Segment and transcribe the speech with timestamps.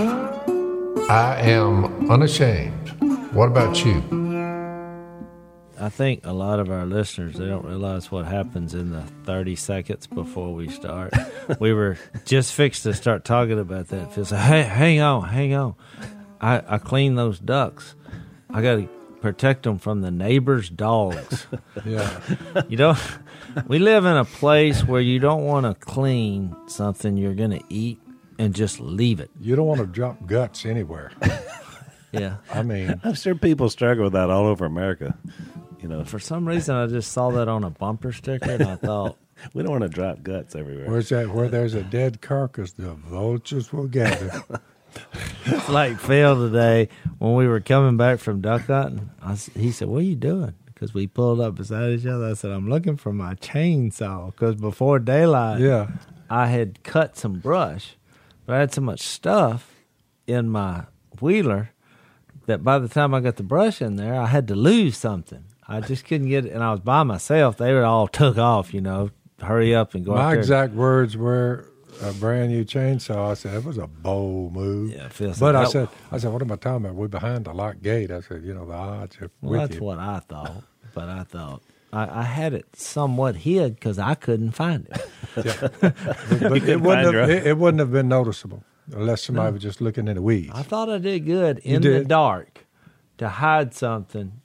[0.00, 2.88] I am unashamed.
[3.32, 4.02] What about you?
[5.78, 9.56] I think a lot of our listeners they don't realize what happens in the 30
[9.56, 11.12] seconds before we start.
[11.60, 14.12] we were just fixed to start talking about that.
[14.14, 15.74] Phil said, "Hey, hang on, hang on.
[16.40, 17.94] I I clean those ducks.
[18.50, 18.88] I got to
[19.20, 21.46] protect them from the neighbors' dogs.
[21.84, 22.20] Yeah.
[22.68, 22.94] you know,
[23.66, 27.62] we live in a place where you don't want to clean something you're going to
[27.70, 27.98] eat
[28.40, 29.30] and just leave it.
[29.40, 31.12] You don't want to drop guts anywhere.
[32.12, 32.38] Yeah.
[32.52, 35.16] I mean, I'm sure people struggle with that all over America.
[35.80, 38.74] You know, For some reason, I just saw that on a bumper sticker and I
[38.74, 39.16] thought,
[39.54, 40.90] we don't want to drop guts everywhere.
[40.90, 41.28] where's that?
[41.32, 44.42] Where there's a dead carcass, the vultures will gather.
[45.46, 49.10] It's like Phil today when we were coming back from duck hunting.
[49.22, 52.26] I s he said, "What are you doing?" Because we pulled up beside each other.
[52.30, 55.92] I said, "I'm looking for my chainsaw." Because before daylight, yeah.
[56.28, 57.96] I had cut some brush,
[58.50, 59.72] but I had so much stuff
[60.26, 60.86] in my
[61.20, 61.70] wheeler
[62.46, 65.44] that by the time I got the brush in there, I had to lose something.
[65.68, 67.58] I just couldn't get it, and I was by myself.
[67.58, 69.10] They were all took off, you know.
[69.40, 70.14] Hurry up and go.
[70.14, 71.64] out My exact words were
[72.02, 73.30] a brand new chainsaw.
[73.30, 74.90] I said, that was a bold move.
[74.90, 76.96] Yeah, But I "That- said, I said, what am I talking about?
[76.96, 78.10] We're behind the locked gate.
[78.10, 79.84] I said, you know, the odds are Well, that's you.
[79.84, 81.62] what I thought, but I thought
[81.92, 85.00] I, I had it somewhat hid because I couldn't find it.
[85.44, 85.68] yeah.
[85.80, 89.80] But it, wouldn't find have, it, it wouldn't have been noticeable unless somebody was just
[89.80, 90.52] looking in the weeds.
[90.54, 92.66] I thought I did good in the dark
[93.18, 94.40] to hide something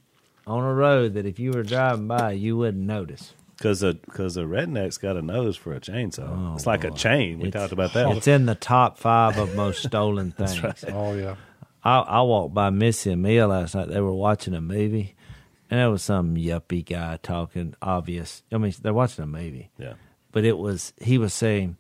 [0.47, 3.33] on a road that if you were driving by, you wouldn't notice.
[3.57, 6.29] Because a because a redneck's got a nose for a chainsaw.
[6.51, 7.39] Oh, it's like a chain.
[7.39, 8.17] We It's- talked about that.
[8.17, 10.83] It's in the top five of most stolen things.
[10.89, 11.35] oh, yeah.
[11.83, 13.87] I, I walked by Missy and Mia last night.
[13.87, 15.15] They were watching a movie,
[15.69, 17.75] and there was some yuppie guy talking.
[17.81, 18.43] Obvious.
[18.51, 19.71] I mean, they're watching a movie.
[19.77, 19.93] Yeah.
[20.31, 21.77] but it was he was saying,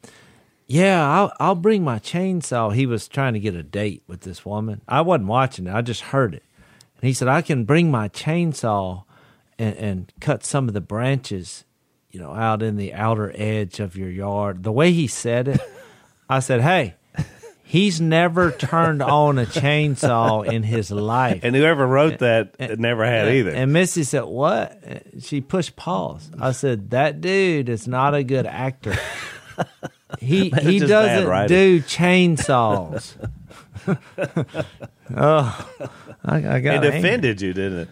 [0.67, 4.45] "Yeah, I'll I'll bring my chainsaw." He was trying to get a date with this
[4.45, 4.81] woman.
[4.87, 6.43] I wasn't watching it; I just heard it.
[6.99, 9.03] And he said, "I can bring my chainsaw
[9.59, 11.63] and, and cut some of the branches,
[12.11, 15.61] you know, out in the outer edge of your yard." The way he said it,
[16.29, 16.95] I said, "Hey."
[17.67, 21.39] He's never turned on a chainsaw in his life.
[21.43, 23.49] And whoever wrote that never had either.
[23.49, 24.79] And Missy said, "What?"
[25.19, 26.29] She pushed pause.
[26.39, 28.95] I said, "That dude is not a good actor.
[30.19, 33.15] He he doesn't do chainsaws."
[35.15, 35.69] oh,
[36.23, 36.87] I, I got it angry.
[36.99, 37.89] offended you, didn't it?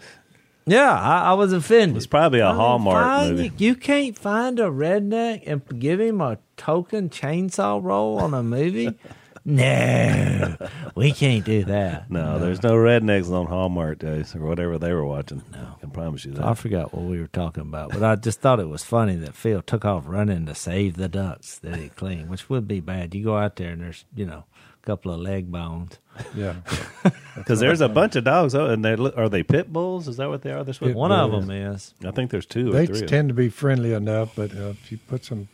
[0.66, 1.96] Yeah, I, I was offended.
[1.96, 3.52] It's probably a I Hallmark find- movie.
[3.58, 8.42] You, you can't find a redneck and give him a token chainsaw roll on a
[8.42, 8.94] movie.
[9.46, 10.56] no,
[10.94, 12.10] we can't do that.
[12.10, 15.42] No, there's no rednecks on Hallmark days or whatever they were watching.
[15.52, 15.74] No.
[15.76, 16.44] I can promise you that.
[16.44, 19.34] I forgot what we were talking about, but I just thought it was funny that
[19.34, 23.14] Phil took off running to save the ducks that he cleaned, which would be bad.
[23.14, 24.44] You go out there and there's, you know,
[24.82, 25.98] a couple of leg bones.
[26.34, 26.54] Yeah.
[27.36, 30.06] Because there's a bunch of dogs, oh, and they are they pit bulls?
[30.06, 30.62] Is that what they are?
[30.62, 31.92] They're supposed- Pit One of them is.
[32.06, 33.06] I think there's two or They three.
[33.06, 35.48] tend to be friendly enough, but uh, if you put some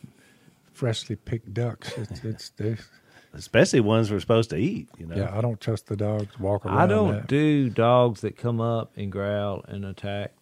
[0.75, 2.77] freshly picked ducks, it's, it's they,
[3.33, 4.89] Especially ones we're supposed to eat.
[4.99, 5.17] You know.
[5.17, 5.37] yeah.
[5.37, 6.79] I don't trust the dogs walk around.
[6.79, 7.27] I don't that.
[7.29, 10.33] do dogs that come up and growl and attack.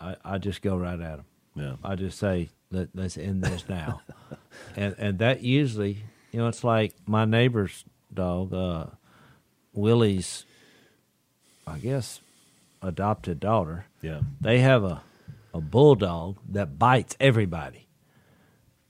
[0.00, 1.24] I, I just go right at them.
[1.54, 1.74] Yeah.
[1.84, 4.02] I just say, Let, let's end this now.
[4.76, 5.98] and and that usually,
[6.32, 8.86] you know, it's like my neighbor's dog, uh,
[9.72, 10.44] Willie's,
[11.66, 12.20] I guess,
[12.82, 13.86] adopted daughter.
[14.02, 14.20] Yeah.
[14.40, 15.02] They have a,
[15.54, 17.86] a bulldog that bites everybody.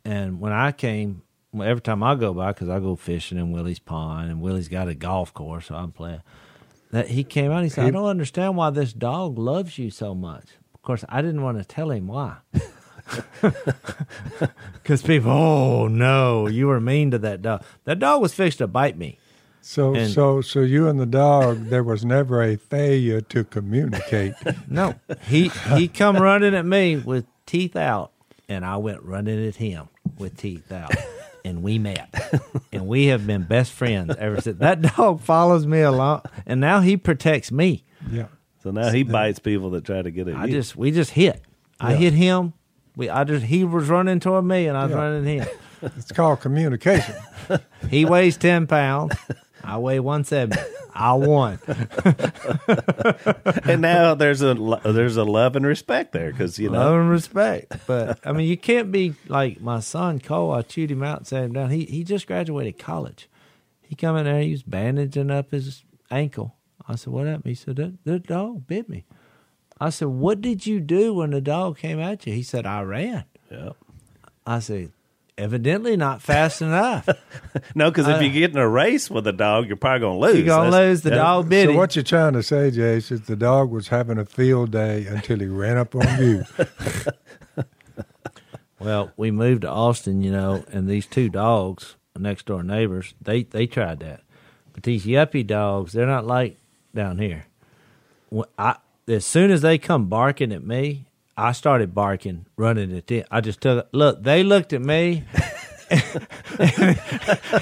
[0.05, 3.53] And when I came, well, every time I go by, because I go fishing in
[3.53, 6.23] Willie's pond, and Willie's got a golf course, so I'm playing.
[6.93, 10.15] That he came out, he said, "I don't understand why this dog loves you so
[10.15, 12.37] much." Of course, I didn't want to tell him why,
[14.75, 17.63] because people, oh no, you were mean to that dog.
[17.85, 19.19] That dog was fixed to bite me.
[19.63, 24.35] So And- so so you and the dog, there was never a failure to communicate.
[24.69, 24.95] No,
[25.27, 28.13] he he come running at me with teeth out,
[28.49, 29.89] and I went running at him
[30.19, 30.95] with teeth out,
[31.45, 32.13] and we met,
[32.73, 34.59] and we have been best friends ever since.
[34.59, 37.85] That dog follows me along, and now he protects me.
[38.11, 38.27] yeah.
[38.63, 40.53] So now he bites people that try to get at I you.
[40.53, 41.41] just we just hit.
[41.81, 41.97] I Yeah.
[41.99, 42.53] hit him.
[42.95, 44.99] We I just he was running toward me, and I was Yeah.
[44.99, 45.57] running at him.
[45.97, 47.15] It's called communication.
[47.89, 49.15] He weighs ten pounds.
[49.63, 50.57] I weigh 170.
[50.95, 51.59] I won.
[53.65, 54.55] and now there's a
[54.85, 57.87] there's a love and respect there because you know Love and respect.
[57.87, 60.53] But I mean, you can't be like my son Cole.
[60.53, 61.71] I chewed him out and sat him down.
[61.71, 63.29] He he just graduated college.
[63.81, 64.41] He come in there.
[64.41, 66.57] He was bandaging up his ankle.
[66.87, 69.05] I said, "What happened?" He said, "That the dog bit me."
[69.81, 72.83] I said, "What did you do when the dog came at you?" He said, "I
[72.83, 73.71] ran." Yeah.
[74.47, 74.93] I said,
[75.41, 77.09] "Evidently not fast enough.
[77.75, 80.19] no because if Uh, you get in a race with a dog you're probably gonna
[80.19, 81.03] lose You're gonna lose.
[81.03, 81.17] The yeah.
[81.17, 84.19] dog bit So him." what you're trying to say, Jase, is the dog was having
[84.19, 86.45] a field day until he ran up on you.
[88.79, 93.43] Well, we moved to Austin, you know, and these two dogs, next door neighbors, they
[93.43, 94.23] they tried that,
[94.73, 96.57] but these yuppie dogs, they're not like
[96.95, 97.45] down here.
[98.31, 98.77] When I
[99.07, 101.05] as soon as they come barking at me,
[101.37, 103.25] I started barking, running at them.
[103.31, 104.23] I just took look.
[104.23, 105.25] They looked at me.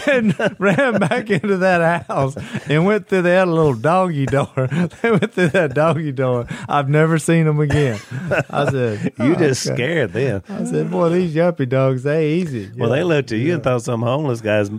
[0.06, 2.37] and ran back into that house
[2.69, 4.49] and went through that little doggy door.
[5.03, 6.47] They went through that doggy door.
[6.69, 7.99] I've never seen them again.
[8.50, 12.32] I said, you "Oh, just okay." scared them I said, boy, these yuppie dogs, they
[12.35, 12.71] easy.
[12.76, 13.05] well they Yeah.
[13.05, 14.71] looked at you and thought some homeless guys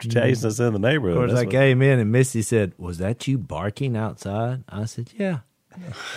[0.00, 0.46] chasing mm-hmm.
[0.48, 2.98] us in the neighborhood Of course, That's I what- came in and Missy said, "Was
[2.98, 5.40] that you barking outside?" I said, "Yeah."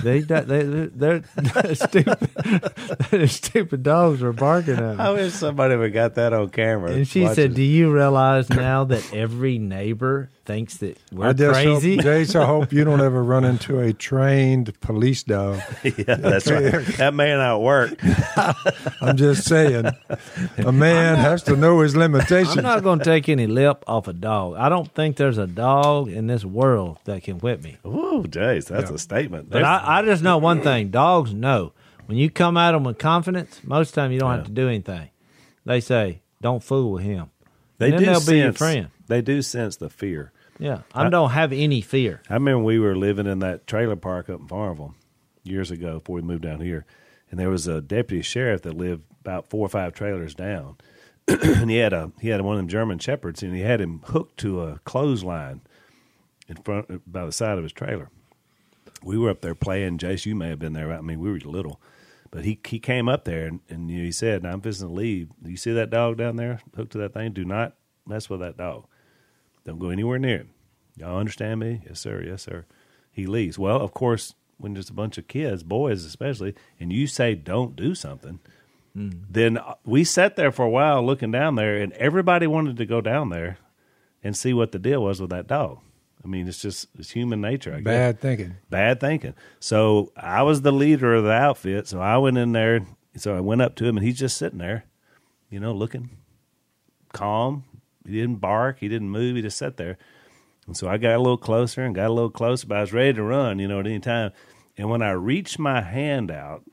[0.01, 2.17] They they they they're, they're stupid.
[3.11, 5.21] they're stupid dogs were barking at I me.
[5.23, 7.55] wish somebody would got that on camera And she Watch said, it.
[7.55, 12.35] "Do you realize now that every neighbor thinks that we're I just crazy?" hope, Jase,
[12.35, 15.61] I hope you don't ever run into a trained police dog.
[15.83, 17.99] yeah that's right that may not work
[19.01, 19.85] I'm just saying,
[20.57, 22.57] a man has to know his limitations.
[22.57, 24.55] I'm not going to take any lip off a dog.
[24.57, 27.77] I don't think there's a dog in this world that can whip me.
[27.85, 29.49] Ooh, Jase, that's a statement.
[29.49, 31.73] But I, I just know one thing: dogs know
[32.05, 33.61] when you come at them with confidence.
[33.63, 35.09] Most of the time, you don't have to do anything.
[35.65, 37.29] They say, "Don't fool with him."
[37.77, 38.89] they and then do they'll sense, be your friend.
[39.13, 40.31] They do sense the fear.
[40.57, 42.23] Yeah, I don't have any fear.
[42.31, 44.95] I remember we were living in that trailer park up in Farmville
[45.43, 46.87] years ago before we moved down here,
[47.29, 50.77] and there was a deputy sheriff that lived about four or five trailers down,
[51.27, 54.01] and he had a he had one of them German shepherds, and he had him
[54.05, 55.61] hooked to a clothesline
[56.47, 58.09] in front by the side of his trailer.
[59.03, 59.99] We were up there playing.
[59.99, 60.91] Jace, you may have been there.
[60.91, 61.79] I mean, we were little,
[62.31, 65.29] but he he came up there and, and he said, "Now I'm visiting to leave.
[65.43, 67.33] Do you see that dog down there hooked to that thing?
[67.33, 67.75] Do not
[68.07, 68.87] mess with that dog.
[69.65, 70.49] Don't go anywhere near him.
[70.97, 71.81] Y'all understand me?
[71.87, 72.21] Yes, sir.
[72.25, 72.65] Yes, sir.
[73.11, 73.57] He leaves.
[73.57, 77.75] Well, of course, when there's a bunch of kids, boys especially, and you say don't
[77.75, 78.39] do something,
[78.95, 82.85] then uh, we sat there for a while looking down there, and everybody wanted to
[82.85, 83.57] go down there
[84.23, 85.79] and see what the deal was with that dog.
[86.23, 87.71] I mean, it's just it's human nature.
[87.73, 88.55] I guess Bad thinking.
[88.69, 89.33] bad thinking.
[89.59, 91.87] So I was the leader of the outfit.
[91.87, 92.85] So I went in there.
[93.17, 94.85] So I went up to him, and he's just sitting there,
[95.49, 96.11] you know, looking
[97.13, 97.63] calm.
[98.05, 98.79] He didn't bark.
[98.79, 99.35] He didn't move.
[99.35, 99.97] He just sat there.
[100.67, 102.93] And so I got a little closer and got a little closer, but I was
[102.93, 104.31] ready to run, you know, at any time.
[104.77, 106.63] And when I reached my hand out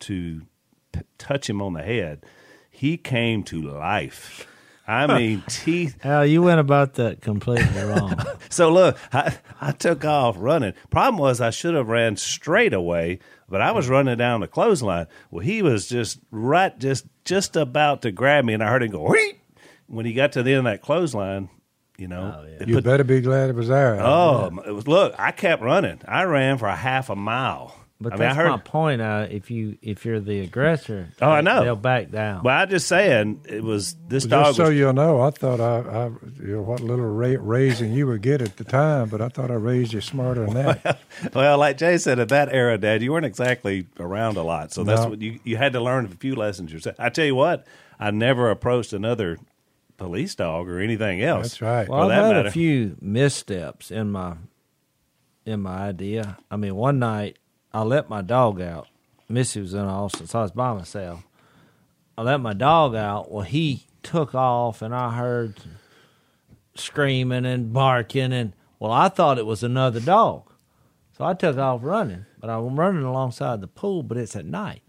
[0.00, 0.42] to
[0.92, 2.24] p- touch him on the head,
[2.70, 4.46] he came to life.
[4.86, 8.16] I mean, teeth Al, you went about that completely wrong.
[8.48, 10.72] so look, I, I took off running.
[10.88, 13.18] Problem was I should have ran straight away,
[13.50, 15.06] but I was running down the clothesline.
[15.30, 18.92] Well, he was just right, just just about to grab me, and I heard him
[18.92, 19.10] go.
[19.10, 19.38] Wheat!
[19.88, 21.48] When he got to the end of that clothesline,
[21.96, 23.98] you know, it You put- better be glad it was there.
[24.00, 26.00] oh, it was, look, I kept running.
[26.06, 27.74] I ran for a half a mile.
[28.00, 28.48] But I mean, I that's heard.
[28.50, 29.00] my point.
[29.02, 31.64] Uh, if you if you're the aggressor, Oh, I know.
[31.64, 32.44] they'll back down.
[32.44, 34.54] Well, I'm just saying it was this Just dog.
[34.54, 36.04] so was, you'll know, I thought I, I
[36.40, 39.50] you know, what little ra- raising you would get at the time, but I thought
[39.50, 41.00] I raised you smarter than that.
[41.34, 44.84] Well, like Jay said, at that era, Dad, you weren't exactly around a lot, so
[44.84, 45.08] that's No.
[45.08, 46.94] what you you had to learn a few lessons yourself.
[47.00, 47.66] I tell you what,
[47.98, 49.38] I never approached another
[49.98, 51.50] police dog or anything else.
[51.50, 51.88] That's right.
[51.88, 52.48] Well, for I've that had matter.
[52.48, 54.36] a few missteps in my
[55.44, 56.38] in my idea.
[56.50, 57.38] I mean, one night
[57.72, 58.88] I let my dog out.
[59.28, 61.22] Missy was in Austin, so I was by myself.
[62.16, 63.30] I let my dog out.
[63.30, 65.56] Well, he took off, and I heard
[66.74, 70.50] screaming and barking, and well, I thought it was another dog,
[71.16, 72.24] so I took off running.
[72.40, 74.82] But I'm running alongside the pool, but it's at night,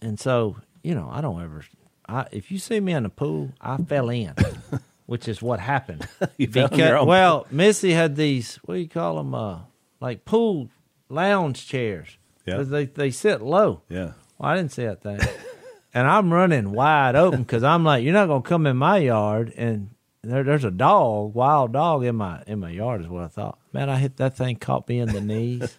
[0.00, 1.64] and so you know I don't ever.
[2.08, 4.34] I, if you see me in the pool, I fell in,
[5.06, 6.06] which is what happened.
[6.36, 9.34] You fell in your own well, Missy had these what do you call them?
[9.34, 9.60] Uh,
[10.00, 10.68] like pool
[11.08, 12.16] lounge chairs.
[12.46, 12.62] Yeah.
[12.62, 13.82] They they sit low.
[13.88, 14.12] Yeah.
[14.38, 15.20] Well, I didn't see that thing.
[15.94, 19.52] and I'm running wide open because I'm like, you're not gonna come in my yard
[19.56, 19.90] and
[20.22, 23.58] there, there's a dog, wild dog in my in my yard is what I thought.
[23.72, 25.76] Man, I hit that thing, caught me in the knees,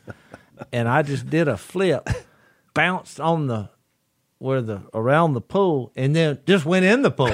[0.71, 2.09] and I just did a flip,
[2.73, 3.69] bounced on the
[4.43, 7.33] where the around the pool and then just went in the pool.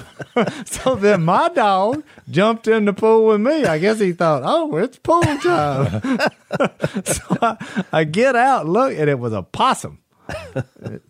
[0.66, 3.64] so then my dog jumped in the pool with me.
[3.64, 6.00] I guess he thought, oh, it's pool time.
[7.04, 10.00] so I, I get out, look, and it was a possum.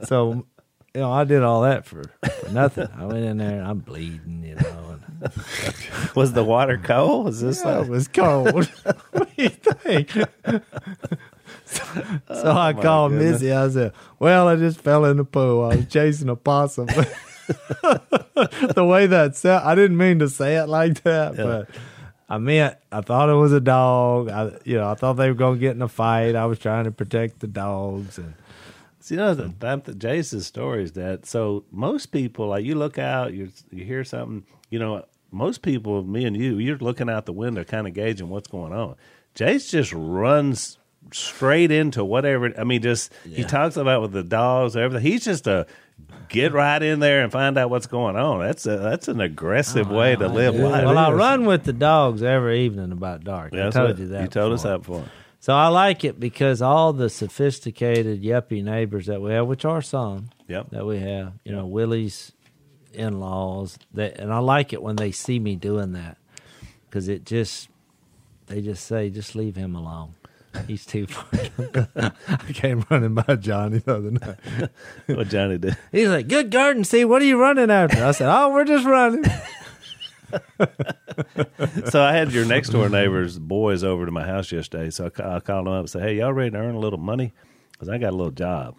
[0.02, 0.46] so,
[0.94, 2.88] you know, I did all that for, for nothing.
[2.94, 4.98] I went in there and I'm bleeding, you know.
[5.22, 5.32] And,
[6.14, 7.26] Was the water cold?
[7.26, 8.52] Was this yeah, like it was cold.
[8.52, 10.10] what do you think?
[11.64, 11.85] So,
[12.28, 13.40] so I Oh, my called goodness.
[13.42, 13.52] Missy.
[13.52, 15.64] I said, "Well, I just fell in the pool.
[15.64, 16.87] I was chasing a possum."
[17.47, 21.68] the way that sound, I didn't mean to say it like that, but
[22.28, 24.28] I meant I thought it was a dog.
[24.28, 26.35] I, you know, I thought they were going to get in a fight.
[26.35, 28.35] I was trying to protect the dogs, and
[29.09, 29.52] you know the,
[29.85, 34.04] the Jason's story is that so most people like you look out you you hear
[34.04, 37.94] something you know most people me and you you're looking out the window kind of
[37.94, 38.94] gauging what's going on.
[39.35, 40.78] Jase just runs
[41.14, 42.52] straight into whatever.
[42.59, 45.11] I mean, just he talks about with the dogs everything.
[45.11, 45.66] He's just a
[46.28, 48.40] get right in there and find out what's going on.
[48.40, 50.85] That's a that's an aggressive oh, way to live life.
[50.85, 53.52] well, I run with the dogs every evening about dark.
[53.52, 54.23] That's I told what- you that.
[54.23, 54.73] You told us before.
[54.73, 55.04] that before.
[55.40, 59.83] So I like it because all the sophisticated yuppie neighbors that we have, which are
[59.83, 60.71] some Yep.
[60.71, 62.31] that we have, you know, Willie's
[62.92, 66.16] in laws, that, and I like it when they see me doing that
[66.88, 67.69] because it just,
[68.47, 70.14] they just say, just leave him alone.
[70.66, 71.26] He's too far.
[72.28, 74.71] I came running by Johnny the other night.
[75.16, 75.76] What Johnny did.
[75.90, 78.87] He's like, "Good garden, see, what are you running after?" I said, "Oh, we're just
[78.87, 79.25] running."
[81.90, 84.90] so I had your next door neighbor's boys over to my house yesterday.
[84.90, 86.99] So I, I called them up and said, "Hey, y'all ready to earn a little
[86.99, 87.32] money?
[87.73, 88.76] Because I got a little job."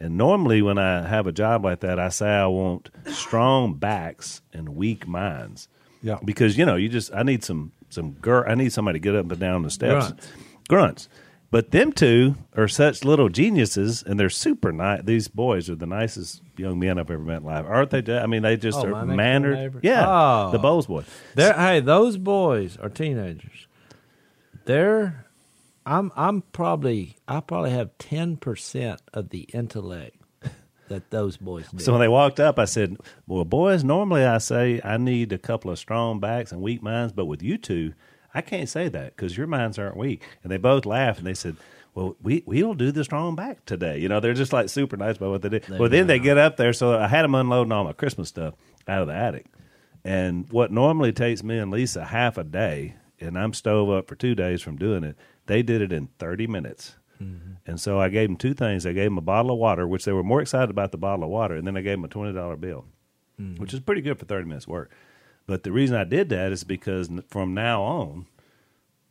[0.00, 4.42] And normally, when I have a job like that, I say I want strong backs
[4.52, 5.68] and weak minds.
[6.02, 6.18] Yeah.
[6.24, 8.44] Because you know, you just I need some some girl.
[8.46, 10.08] I need somebody to get up and down the steps.
[10.08, 10.28] Grunts.
[10.68, 11.08] Grunts.
[11.50, 15.00] But them two are such little geniuses, and they're super nice.
[15.02, 18.18] These boys are the nicest young men I've ever met in life, aren't they?
[18.18, 19.80] I mean, they just Oh, are mannered.
[19.82, 20.50] Yeah, Oh.
[20.52, 21.06] the Bowles boys.
[21.34, 23.66] They're, hey, those boys are teenagers.
[24.66, 25.24] They're,
[25.86, 30.16] I'm, I'm probably, I probably have ten percent of the intellect
[30.88, 31.78] that those boys do.
[31.82, 35.38] So when they walked up, I said, "Well, boys, normally I say I need a
[35.38, 37.94] couple of strong backs and weak minds, but with you two,
[38.34, 41.34] I can't say that because your minds aren't weak." And they both laughed and they
[41.34, 41.56] said,
[41.94, 45.16] "Well, we we'll do the strong back today." You know, they're just like super nice
[45.16, 45.60] about what they do.
[45.78, 48.54] well, then they get up there, so I had them unloading all my Christmas stuff
[48.86, 49.46] out of the attic,
[50.04, 54.14] and what normally takes me and Lisa half a day, and I'm stove up for
[54.14, 55.16] two days from doing it,
[55.46, 56.96] they did it in thirty minutes.
[57.22, 57.54] Mm-hmm.
[57.66, 58.86] And so I gave them two things.
[58.86, 61.24] I gave them a bottle of water, which they were more excited about the bottle
[61.24, 62.84] of water, and then I gave them a twenty dollar bill,
[63.40, 63.60] mm-hmm.
[63.60, 64.90] which is pretty good for thirty minutes work.
[65.48, 68.26] But the reason I did that is because from now on,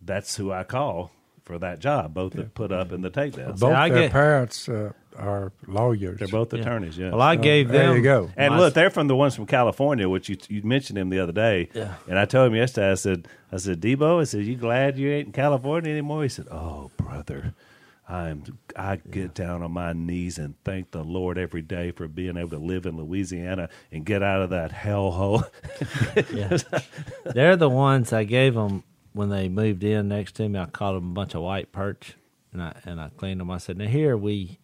[0.02, 1.12] that's who I call
[1.44, 3.60] for that job, both the put up and the takedown.
[3.60, 6.20] Both I their get- parents uh, are lawyers.
[6.20, 7.10] They're both attorneys, yeah.
[7.12, 7.76] well, I gave them.
[7.88, 8.30] there you go.
[8.38, 11.20] And my- look, they're from the ones from California, which you you mentioned him the
[11.20, 11.70] other day.
[11.74, 11.96] Yeah.
[12.08, 15.10] And I told him yesterday, I said, I said, Debo, I said, you glad you
[15.10, 16.22] ain't in California anymore?
[16.24, 17.54] He said, Oh, brother,
[18.10, 18.44] I'm
[18.76, 22.52] I get down on my knees and thank the Lord every day for being able
[22.52, 25.50] to live in Louisiana and get out of that hellhole.
[26.34, 26.58] Yeah.
[27.26, 28.84] They're the ones I gave them
[29.14, 30.60] when they moved in next to me.
[30.60, 32.16] I caught them a bunch of white perch,
[32.54, 33.52] and I and I cleaned them.
[33.52, 34.60] I said, "Now here we,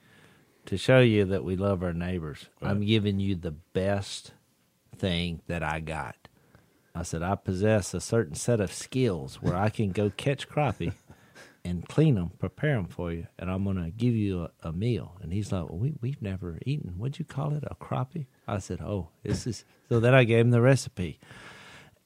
[0.65, 2.47] to show you that we love our neighbors.
[2.61, 4.33] I'm giving you the best
[4.97, 6.15] thing that I got."
[6.95, 10.93] I said, "I possess a certain set of skills where I can go catch crappie."
[11.65, 15.15] And clean them, prepare them for you, and I'm gonna give you a, a meal.
[15.21, 16.95] And he's like, well, "We we've never eaten.
[16.97, 17.63] What'd you call it?
[17.65, 21.21] A crappie?" I said, "Oh, this is." So then I gave him the recipe.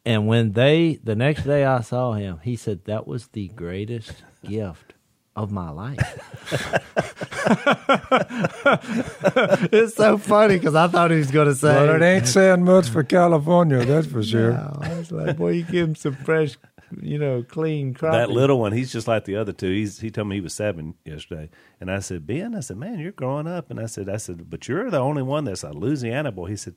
[0.08, 4.24] And when they, the next day I saw him, he said, that was the greatest
[4.42, 4.94] gift
[5.36, 6.00] of my life.
[9.74, 12.64] it's so funny because I thought he was going to say, Well, it ain't saying
[12.64, 14.54] much for California, that's for sure.
[14.54, 16.58] No, I was like, boy, you give him some fresh,
[17.02, 18.12] you know, clean crappie.
[18.12, 19.72] that little one, he's just like the other two.
[19.72, 23.00] He's he told me he was seven yesterday, and I said, Ben, I said, man,
[23.00, 25.72] you're growing up, and I said, I said, but you're the only one that's a
[25.72, 26.48] Louisiana boy.
[26.48, 26.76] He said,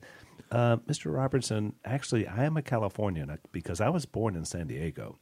[0.51, 1.13] uh, Mr.
[1.13, 5.17] Robertson, actually, I am a Californian uh, because I was born in San Diego,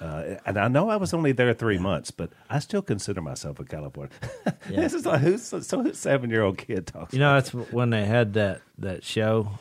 [0.00, 3.60] uh, and I know I was only there three months, but I still consider myself
[3.60, 4.18] a Californian.
[4.68, 7.12] this is like who's so who's seven year old kid talks.
[7.12, 9.58] You know, that's when they had that, that show,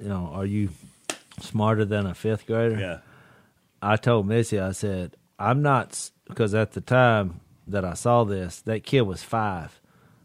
[0.00, 0.70] you know, are you
[1.40, 2.78] smarter than a fifth grader?
[2.78, 2.98] yeah,
[3.82, 8.60] I told Missy, I said, I'm not, because at the time that I saw this,
[8.62, 9.80] that kid was five.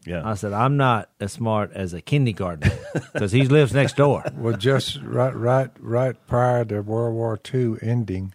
[0.06, 0.22] yeah.
[0.24, 2.72] I said, I'm not as smart as a kindergartner
[3.14, 4.24] because he lives next door.
[4.36, 8.34] Well, just right, right, right prior to World War II ending,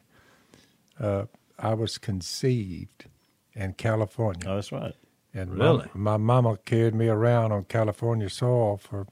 [1.01, 1.27] uh,
[1.59, 3.07] I was conceived
[3.55, 4.95] in California, oh, that's right.
[5.35, 5.89] And Really?
[5.95, 9.07] my, my mama carried me around on California soil for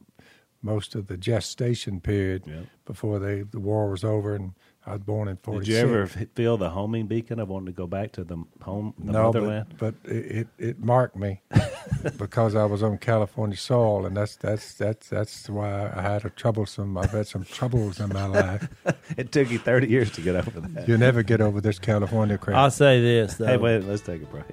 [0.62, 2.62] most of the gestation period Yeah.
[2.84, 4.52] before they the war was over, and
[4.86, 5.68] I was born in Did '46.
[5.68, 9.12] you ever feel the homing beacon of wanting to go back to the home, the
[9.12, 9.74] no, motherland?
[9.78, 11.42] but, but it, it it marked me
[12.16, 16.30] because I was on California soil, and that's that's that's that's why I had a
[16.30, 16.96] troublesome.
[16.96, 18.68] I've had some troubles in my life.
[19.16, 20.88] It took you 30 years to get over that.
[20.88, 22.56] You'll never get over this California crap.
[22.56, 23.46] I'll say this though.
[23.46, 24.44] Hey, wait, let's take a break.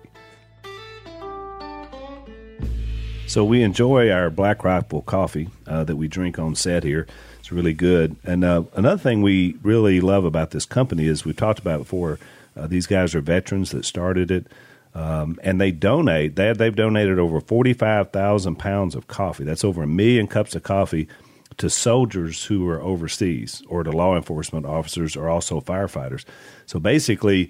[3.27, 7.07] So we enjoy our Black Rifle coffee uh, that we drink on set here.
[7.47, 8.17] It's really good.
[8.25, 12.19] And uh, another thing we really love about this company is we've talked about before.
[12.57, 14.47] Uh, these guys are veterans that started it,
[14.93, 16.35] um, and they donate.
[16.35, 19.45] They they've donated over forty five thousand pounds of coffee.
[19.45, 21.07] That's over a million cups of coffee
[21.55, 26.25] to soldiers who are overseas or to law enforcement officers or also firefighters.
[26.65, 27.49] So basically,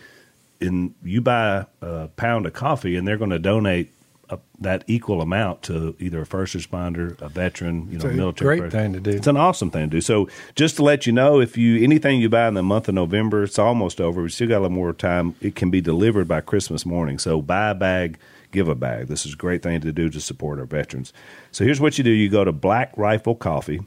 [0.62, 3.92] in you buy a pound of coffee and they're going to donate
[4.30, 8.18] a, that equal amount to either a first responder, a veteran, you know, It's a
[8.18, 8.58] military.
[8.60, 8.94] great person.
[8.94, 9.18] thing to do.
[9.18, 10.02] It's an awesome thing to do.
[10.02, 12.96] So just to let you know, if you anything you buy in the month of
[12.96, 14.22] November, it's almost over.
[14.24, 15.36] We still got a little more time.
[15.42, 17.20] It can be delivered by Christmas morning.
[17.20, 18.18] So buy a bag,
[18.52, 19.08] give a bag.
[19.08, 21.14] This is a great thing to do to support our veterans.
[21.52, 23.82] So here's what you do: you go to Black Rifle Coffee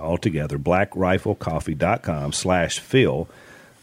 [0.00, 3.28] all together, blackriflecoffee.com slash Phil.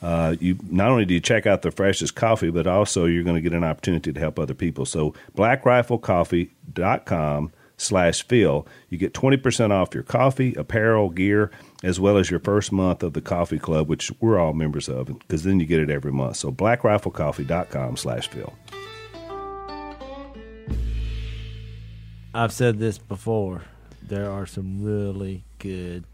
[0.02, 3.36] Uh, you not only do you check out the freshest coffee, but also you're going
[3.36, 4.86] to get an opportunity to help other people.
[4.86, 8.68] So blackriflecoffee.com slash Phil.
[8.90, 11.52] You get 20% off your coffee, apparel, gear,
[11.84, 15.08] as well as your first month of the coffee club, which we're all members of,
[15.08, 16.38] because then you get it every month.
[16.38, 18.54] So blackriflecoffee.com slash Phil.
[22.34, 23.64] I've said this before.
[24.02, 26.06] There are some really good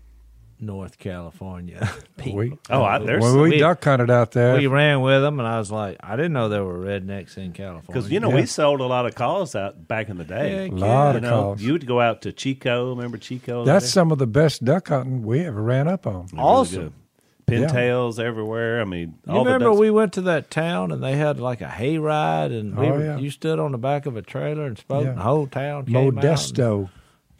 [0.59, 2.37] North California people.
[2.39, 5.21] We- Oh, I, uh, there's when we, we- duck hunted out there, we ran with
[5.21, 7.83] them, and I was like, I didn't know there were rednecks in California.
[7.87, 8.35] Because you know Yeah.
[8.35, 10.63] we sold a lot of calls out back in the day.
[10.63, 11.61] Heck a lot you of know, calls.
[11.61, 12.89] you would go out to Chico.
[12.95, 13.63] Remember Chico?
[13.65, 13.89] That's there?
[13.91, 16.27] some of the best duck hunting we ever ran up on.
[16.33, 16.83] Really awesome.
[16.83, 16.93] good.
[17.47, 18.81] Pintails everywhere.
[18.81, 21.39] I mean, You all the remember ducks- we went to that town and they had
[21.39, 24.21] like a hay ride and we Oh, were, you stood on the back of a
[24.21, 25.09] trailer and spoke Yeah.
[25.11, 26.23] and the whole town came out.
[26.23, 26.89] Modesto,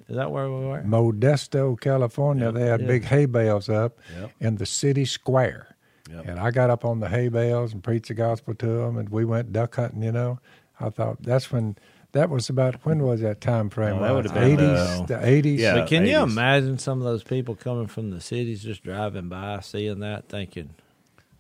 [0.10, 0.82] Is that where we were?
[0.84, 2.52] Modesto, California.
[2.52, 2.88] They had Yeah.
[2.88, 4.32] big hay bales up Yep.
[4.40, 5.76] in the city square.
[6.10, 6.26] Yep.
[6.28, 9.10] And I got up on the hay bales and preached the gospel to them, and
[9.10, 10.04] we went duck hunting.
[10.04, 10.40] You know,
[10.80, 11.76] I thought that's when
[12.14, 13.96] that was about when was that time frame?
[13.98, 15.60] Oh, that would have been, eighties, uh, the eighties.
[15.60, 15.74] Yeah.
[15.76, 19.60] But can you imagine some of those people coming from the cities just driving by,
[19.60, 20.70] seeing that, thinking,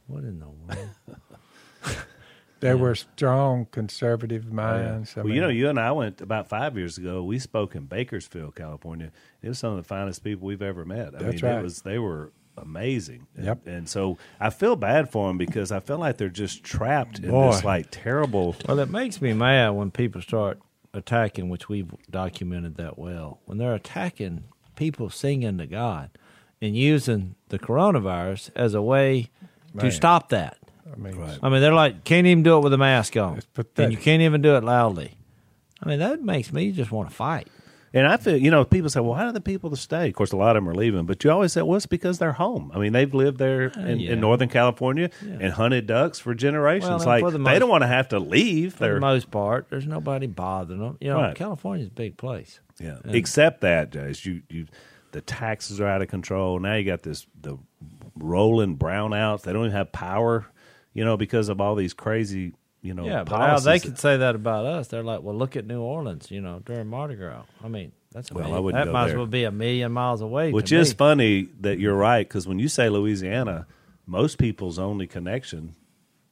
[0.07, 0.89] what in the world?
[2.59, 5.13] They were strong conservative oh, minds.
[5.15, 7.23] I well, you know, you and I went about five years ago.
[7.23, 9.11] We spoke in Bakersfield, California.
[9.41, 11.15] It was some of the finest people we've ever met.
[11.15, 11.59] I That's mean, right.
[11.59, 13.27] it was they were amazing.
[13.39, 13.67] Yep.
[13.67, 17.19] And, and so I feel bad for them because I feel like they're just trapped
[17.19, 18.55] in this like terrible.
[18.67, 20.59] Well, it makes me mad when people start
[20.93, 23.39] attacking, which we've documented that well.
[23.45, 26.09] When they're attacking people singing to God
[26.61, 29.29] and using the coronavirus as a way
[29.79, 30.56] to stop that.
[30.91, 31.39] I mean, Right.
[31.41, 33.39] I mean, they're like, can't even do it with a mask on.
[33.77, 35.11] And you can't even do it loudly.
[35.81, 37.47] I mean, that makes me just want to fight.
[37.93, 40.09] And I feel, you know, people say, well, how do the people to stay?
[40.09, 42.19] Of course, a lot of them are leaving, but you always say, well, it's because
[42.19, 42.71] they're home.
[42.75, 44.11] I mean, they've lived there uh, in, yeah.
[44.13, 47.05] in Northern California and hunted ducks for generations.
[47.05, 48.75] Well, like, for the they don't want to have to leave.
[48.75, 50.97] For the most part, there's nobody bothering them.
[50.99, 51.35] You know, Right.
[51.35, 52.59] California's a big place.
[52.79, 52.97] Yeah.
[53.03, 54.67] And- Except that, Jase, you you
[55.13, 56.59] the taxes are out of control.
[56.59, 57.57] Now you got this the
[58.15, 59.43] rolling brownouts.
[59.43, 60.45] They don't even have power,
[60.97, 63.99] you know, because of all these crazy, you know, yeah, but oh, how they could
[63.99, 64.87] say that about us.
[64.87, 67.43] They're like, well, look at New Orleans, you know, during Mardi Gras.
[67.63, 69.13] I mean, that's Well, I wouldn't that might there.
[69.13, 70.51] as well be a million miles away.
[70.51, 70.95] Which is me.
[70.95, 73.67] funny that you're right because when you say Louisiana,
[74.07, 75.75] most people's only connection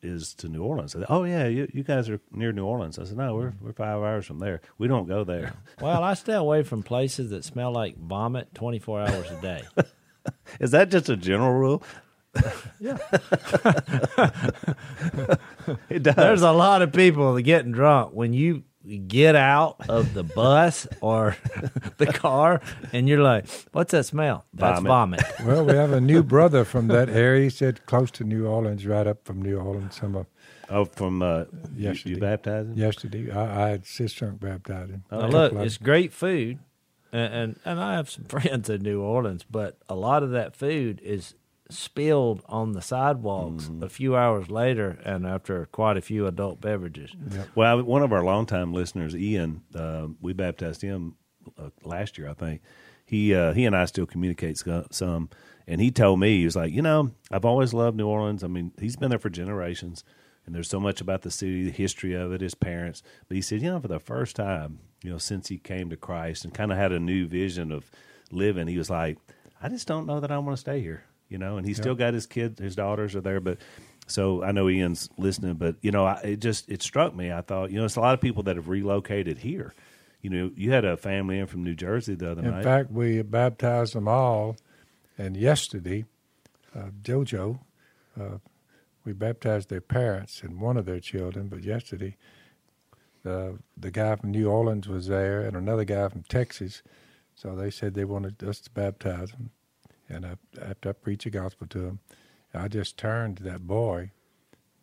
[0.01, 0.93] is to New Orleans.
[0.93, 2.97] Say, oh yeah, you, you guys are near New Orleans.
[2.97, 4.61] I said, no, we're we're five hours from there.
[4.79, 5.53] We don't go there.
[5.79, 9.61] Well, I stay away from places that smell like vomit 24 hours a day.
[10.59, 11.83] Is that just a general rule?
[12.79, 12.97] Yeah.
[15.89, 16.15] It does.
[16.15, 18.63] There's a lot of people that getting drunk when you
[19.07, 21.35] get out of the bus or
[21.97, 22.61] the car
[22.93, 24.45] and you're like, what's that smell?
[24.53, 25.21] That's Vomit.
[25.21, 25.47] vomit.
[25.47, 27.45] well, we have a new brother from that area.
[27.45, 29.95] He said close to New Orleans, right up from New Orleans.
[29.95, 30.27] Some of
[30.69, 31.45] oh, from uh,
[31.75, 32.15] you, Yesterday.
[32.15, 32.75] you baptizing?
[32.75, 35.03] yesterday, I, I had sister baptized him.
[35.11, 36.59] Now, A look, couple of it's great food,
[37.11, 40.55] and, and and I have some friends in New Orleans, but a lot of that
[40.55, 41.33] food is
[41.69, 43.83] spilled on the sidewalks Mm-hmm.
[43.83, 47.11] a few hours later, and after quite a few adult beverages.
[47.55, 51.15] Well, one of our longtime listeners, Ian, uh, we baptized him
[51.57, 52.61] uh, last year, I think.
[53.05, 55.29] He uh, he and I still communicate some,
[55.67, 58.43] and he told me he was like, you know, I've always loved New Orleans.
[58.43, 60.03] I mean, he's been there for generations,
[60.45, 63.03] and there's so much about the city, the history of it, his parents.
[63.27, 65.97] But he said, you know, for the first time, you know, since he came to
[65.97, 67.91] Christ and kind of had a new vision of
[68.31, 69.17] living, he was like,
[69.61, 71.57] I just don't know that I want to stay here, you know.
[71.57, 73.57] And he's still got his kids, his daughters are there, but.
[74.07, 77.31] So I know Ian's listening, but you know, I, it just it struck me.
[77.31, 79.73] I thought, you know, it's a lot of people that have relocated here.
[80.21, 82.57] You know, you had a family in from New Jersey the other In night.
[82.57, 84.57] In fact, we baptized them all,
[85.17, 86.05] and yesterday,
[86.75, 87.59] uh, JoJo,
[88.19, 88.37] uh,
[89.03, 91.47] we baptized their parents and one of their children.
[91.47, 92.15] But yesterday,
[93.25, 96.83] uh, the guy from New Orleans was there, and another guy from Texas.
[97.33, 99.49] So they said they wanted us to baptize them,
[100.09, 101.99] and I, I preached the gospel to them,
[102.53, 104.11] I just turned to that boy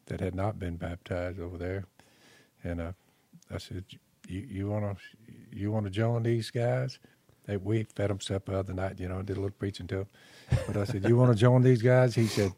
[0.07, 1.85] that had not been baptized over there,
[2.63, 2.93] and uh,
[3.53, 3.85] I said,
[4.29, 6.99] "You want to you want to join these guys?"
[7.47, 9.87] They, we fed them supper the other night, you know, and did a little preaching
[9.89, 10.07] to them.
[10.67, 12.53] But I said, "You want to join these guys?" He said,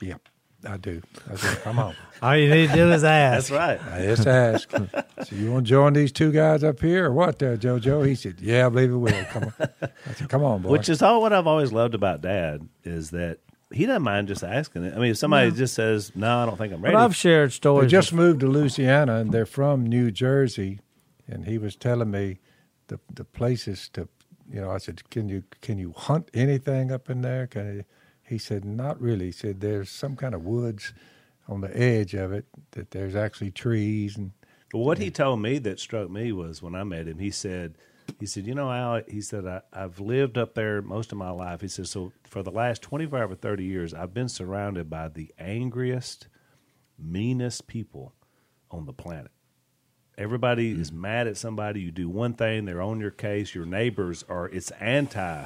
[0.00, 0.28] "Yep,
[0.66, 3.48] I do." I said, "Come on, All you need to do is ask.
[3.48, 3.92] That's right.
[3.92, 4.70] I just ask."
[5.24, 8.04] So you want to join these two guys up here or what, there, JoJo?
[8.08, 9.68] He said, "Yeah, I believe it will." Come on.
[9.80, 13.10] I said, "Come on, boy." Which is all what I've always loved about Dad is
[13.10, 13.38] that
[13.72, 14.94] he doesn't mind just asking it.
[14.94, 17.50] I mean, if somebody just says, "No, I don't think I'm ready," But I've shared
[17.50, 17.90] They stories.
[17.90, 20.80] just moved to Louisiana and they're from New Jersey,
[21.28, 22.40] and he was telling me
[22.88, 24.08] the the places to,
[24.50, 24.70] you know.
[24.72, 27.84] I said, "Can you can you hunt anything up in there?" Can he,
[28.32, 30.92] he said, "Not really." He said, "There's some kind of woods
[31.48, 34.32] on the edge of it that there's actually trees and."
[34.72, 37.76] Well, what he told me that struck me was when I met him, he said,
[38.18, 41.30] he said, you know, Al, he said, I, I've lived up there most of my
[41.30, 41.60] life.
[41.60, 45.32] He said, so for the last 25 or 30 years, I've been surrounded by the
[45.38, 46.28] angriest,
[46.98, 48.14] meanest people
[48.70, 49.30] on the planet.
[50.16, 50.80] Everybody hmm.
[50.80, 51.80] is mad at somebody.
[51.80, 53.54] You do one thing, they're on your case.
[53.54, 55.44] Your neighbors are, it's anti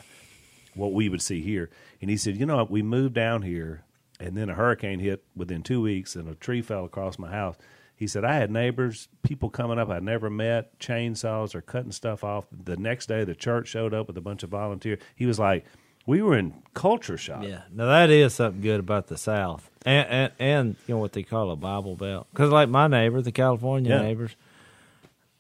[0.77, 1.71] what we would see here.
[2.01, 3.85] And he said, you know, we moved down here,
[4.21, 7.57] and then a hurricane hit within two weeks, and a tree fell across my house.
[7.97, 12.23] He said, I had neighbors, people coming up I'd never met, chainsaws or cutting stuff
[12.23, 12.45] off.
[12.53, 15.01] The next day, the church showed up with a bunch of volunteers.
[15.15, 15.65] He was like,
[16.05, 17.43] we were in culture shock.
[17.43, 21.15] Yeah, now that is something good about the South, and and, and you know what
[21.15, 22.29] they call a Bible Belt.
[22.33, 24.03] Because like my neighbor, the California Yeah.
[24.03, 24.37] neighbors,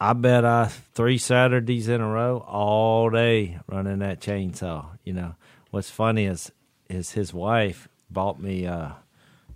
[0.00, 4.86] I bet I three Saturdays in a row all day running that chainsaw.
[5.04, 5.34] You know
[5.70, 6.52] what's funny is
[6.88, 8.90] is his wife bought me uh,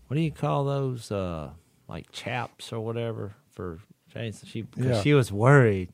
[0.07, 1.51] what do you call those uh,
[1.89, 3.79] like chaps or whatever for
[4.15, 4.47] chainsaw.
[4.47, 5.03] She cause Yeah.
[5.03, 5.91] she was worried,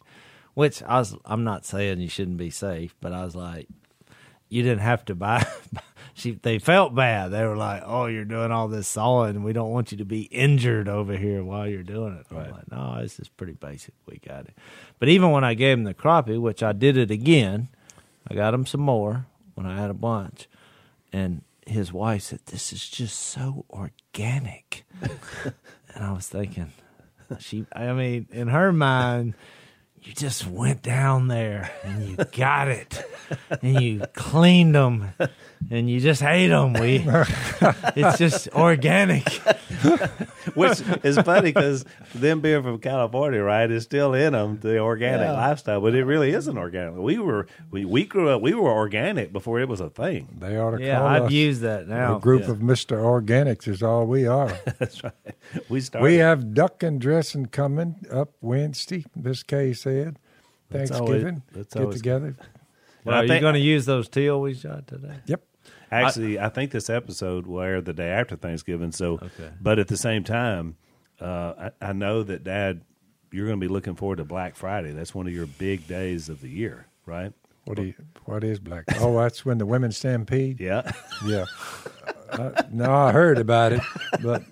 [0.54, 1.16] which I was.
[1.24, 3.68] I'm not saying you shouldn't be safe, but I was like
[4.48, 5.44] you didn't have to buy.
[6.16, 7.28] she they felt bad.
[7.30, 10.04] They were like, "Oh, you're doing all this sawing, and we don't want you to
[10.06, 13.92] be injured over here while you're doing it." I'm like, "No, this is pretty basic.
[14.06, 14.54] We got it."
[14.98, 17.68] But even when I gave him the crappie, which I did it again,
[18.26, 20.48] I got him some more when I had a bunch,
[21.12, 26.72] and his wife said, "This is just so organic," and I was thinking,
[27.38, 27.66] she.
[27.74, 29.34] I mean, in her mind.
[30.02, 33.02] You just went down there and you got it,
[33.60, 35.12] and you cleaned them,
[35.70, 36.72] and you just hate them.
[36.74, 37.04] We,
[37.96, 39.28] it's just organic.
[40.54, 45.26] Which is funny because them being from California, right, is still in them the organic
[45.26, 45.32] Yeah.
[45.32, 46.96] lifestyle, but it really isn't organic.
[46.98, 50.28] We were we, we grew up we were organic before it was a thing.
[50.38, 52.16] they ought to Yeah, call I'd us use that now.
[52.16, 52.52] a group Yeah.
[52.52, 54.48] of Mister Organics is all we are.
[54.78, 55.12] That's right.
[55.68, 56.04] We started.
[56.04, 59.04] we have duck and dressing coming up Wednesday.
[59.14, 60.18] This Kay said.
[60.70, 61.42] That's always- Thanksgiving.
[61.52, 62.36] that's Get always- together.
[63.06, 65.16] And Are I you going to use those teal we shot today?
[65.26, 65.42] Yep.
[65.90, 68.90] Actually, I, think this episode will air the day after Thanksgiving.
[68.92, 69.50] So, Okay.
[69.60, 70.76] but at the same time,
[71.20, 72.82] uh, I, I know that Dad,
[73.30, 74.92] you're going to be looking forward to Black Friday.
[74.92, 77.32] That's one of your big days of the year, right?
[77.66, 78.84] What do you, What is black?
[79.00, 80.60] Oh, that's when the women stampede.
[80.60, 80.90] Yeah.
[81.26, 81.44] Yeah.
[82.30, 83.80] Uh, no, I heard about it,
[84.22, 84.42] but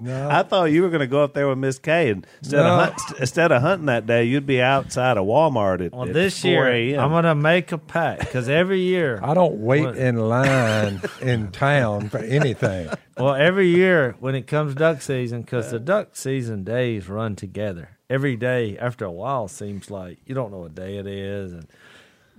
[0.00, 0.28] no.
[0.30, 2.74] I thought you were going to go up there with Miss Kay, and instead No.
[2.74, 6.14] of hunt, instead of hunting that day, you'd be outside of Walmart at, Well, at
[6.14, 9.84] this 4 year I'm going to make a pact because every year, I don't wait
[9.84, 9.96] What?
[9.96, 12.90] in line in town for anything.
[13.18, 17.90] well, every year when it comes duck season, because the duck season days run together.
[18.08, 21.66] Every day after a while seems like you don't know what day it is, and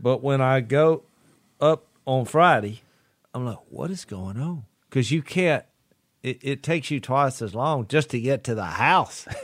[0.02, 1.04] but when I go
[1.60, 2.82] up on Friday,
[3.34, 4.64] I'm like, what is going on?
[4.90, 5.64] Because you can't.
[6.24, 9.28] It, it takes you twice as long just to get to the house.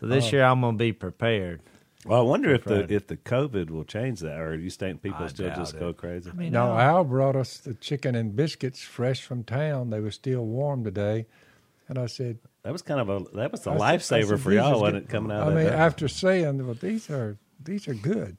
[0.00, 0.30] So this Oh.
[0.30, 1.60] year I'm gonna be prepared.
[2.06, 5.02] well, I wonder if the if the COVID will change that, or do you think
[5.02, 5.80] people I still just it.
[5.80, 6.30] go crazy?
[6.30, 9.90] I mean, No, I- Al brought us the chicken and biscuits fresh from town.
[9.90, 11.26] They were still warm today.
[11.88, 14.52] And I said, that was kind of a that was a I lifesaver said, for
[14.52, 15.08] y'all, wasn't it?
[15.08, 15.42] Coming out.
[15.42, 18.36] I of mean, that after saying, well, these are these are good.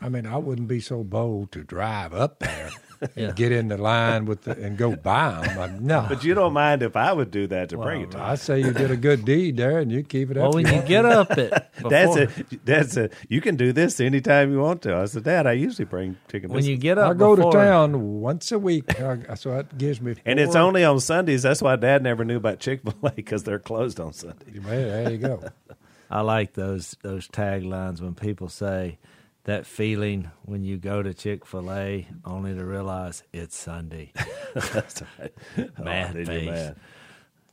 [0.00, 2.70] I mean, I wouldn't be so bold to drive up there
[3.14, 3.30] Yeah.
[3.30, 5.86] get in the line with the, and go buy them.
[5.86, 8.22] no, But you don't mind if I would do that to bring it to you.
[8.24, 10.42] I say you did a good deed there, and you keep it up.
[10.42, 12.64] Well, when you get up at That's it.
[12.66, 13.12] That's it.
[13.28, 14.96] You can do this anytime you want to.
[14.96, 18.20] I said, Dad, I usually bring chicken when you get up, I go to town
[18.20, 18.90] once a week,
[19.36, 20.16] so that gives me.
[20.26, 21.42] and it's only on Sundays.
[21.42, 24.58] That's why Dad never knew about Chick Fil A because they're closed on Sunday.
[24.58, 25.44] Well, there you go.
[26.10, 28.98] I like those those taglines when people say
[29.48, 34.12] that feeling when you go to Chick Fil A only to realize it's Sunday.
[34.54, 35.32] That's right.
[35.78, 36.28] Mad oh, face.
[36.28, 36.76] you're mad.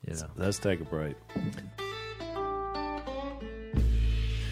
[0.05, 1.15] You know, Let's take a break.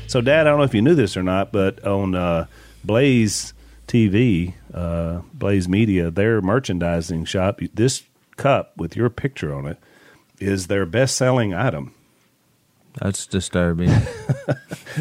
[0.08, 2.45] So, Dad, I don't know if you knew this or not, but on uh,
[2.86, 3.53] Blaze
[3.89, 8.03] TV, uh, Blaze Media, their merchandising shop, this
[8.38, 9.77] cup with your picture on it
[10.39, 11.93] is their best selling item.
[12.99, 13.91] That's disturbing.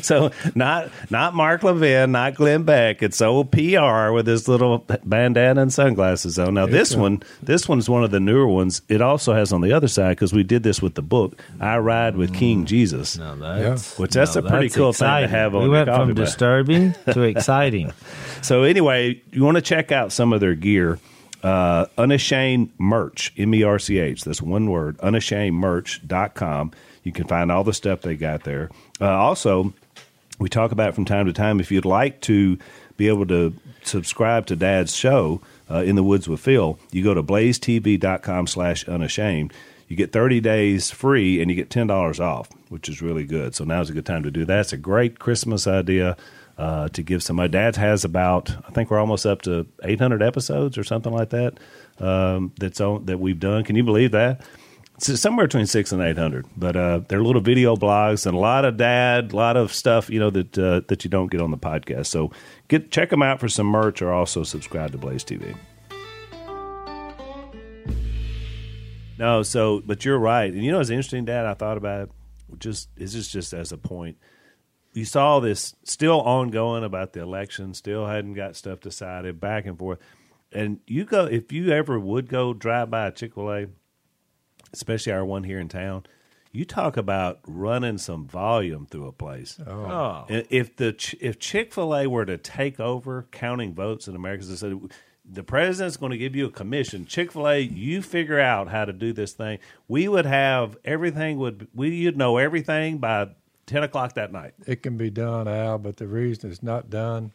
[0.01, 3.03] So not not Mark Levin, not Glenn Beck.
[3.03, 6.55] It's old PR with his little bandana and sunglasses on.
[6.55, 8.83] Now this one, this one's one of the newer ones.
[8.89, 11.39] It also has on the other side because we did this with the book.
[11.61, 13.19] I ride with King Jesus.
[13.19, 15.89] No, that's Which that's no, a pretty that's cool thing to have on We went
[15.89, 17.93] from disturbing to exciting.
[18.41, 20.99] So anyway, you want to check out some of their gear.
[21.43, 24.23] Uh, unashamed merch, M E R C H.
[24.23, 26.73] That's one word, unashamed unashamedmerch.com.
[27.03, 28.71] You can find all the stuff they got there.
[29.01, 29.73] Uh, also,
[30.39, 32.59] we talk about from time to time if you'd like to
[32.97, 37.15] be able to subscribe to Dad's show, uh, In the Woods with Phil, you go
[37.15, 39.53] to blazetv.com slash unashamed.
[39.89, 43.55] You get 30 days free and you get $10 off, which is really good.
[43.55, 44.61] So now's a good time to do that.
[44.61, 46.17] It's a great Christmas idea
[46.57, 47.37] uh, to give some.
[47.37, 51.31] My dad has about, I think we're almost up to 800 episodes or something like
[51.31, 51.59] that
[51.99, 53.65] um, that's on, that we've done.
[53.65, 54.43] Can you believe that?
[55.09, 58.39] It's somewhere between six and eight hundred, but uh, they're little video blogs and a
[58.39, 61.41] lot of dad, a lot of stuff you know that uh, that you don't get
[61.41, 62.07] on the podcast.
[62.07, 62.31] So
[62.69, 65.57] get check them out for some merch, or also subscribe to Blaze TV.
[69.19, 71.47] No, so but you're right, and you know what's interesting, Dad?
[71.47, 72.11] I thought about it.
[72.61, 74.19] Just is this just as a point?
[74.93, 79.77] You saw this still ongoing about the election, still hadn't got stuff decided, back and
[79.77, 79.99] forth.
[80.53, 83.67] And you go if you ever would go drive by a Chick Fil A,
[84.73, 86.05] especially our one here in town.
[86.55, 89.59] You talk about running some volume through a place.
[89.67, 90.27] Oh, oh.
[90.29, 94.45] I- If the if Chick Fil A were to take over counting votes in America,
[94.45, 94.79] they said
[95.25, 97.07] the president's going to give you a commission.
[97.07, 99.61] Chick Fil A, you figure out how to do this thing.
[99.89, 101.39] We would have everything.
[101.39, 101.91] Would we?
[101.95, 103.29] You'd know everything by
[103.65, 104.53] ten o'clock that night.
[104.67, 107.33] It can be done, Al, but the reason it's not done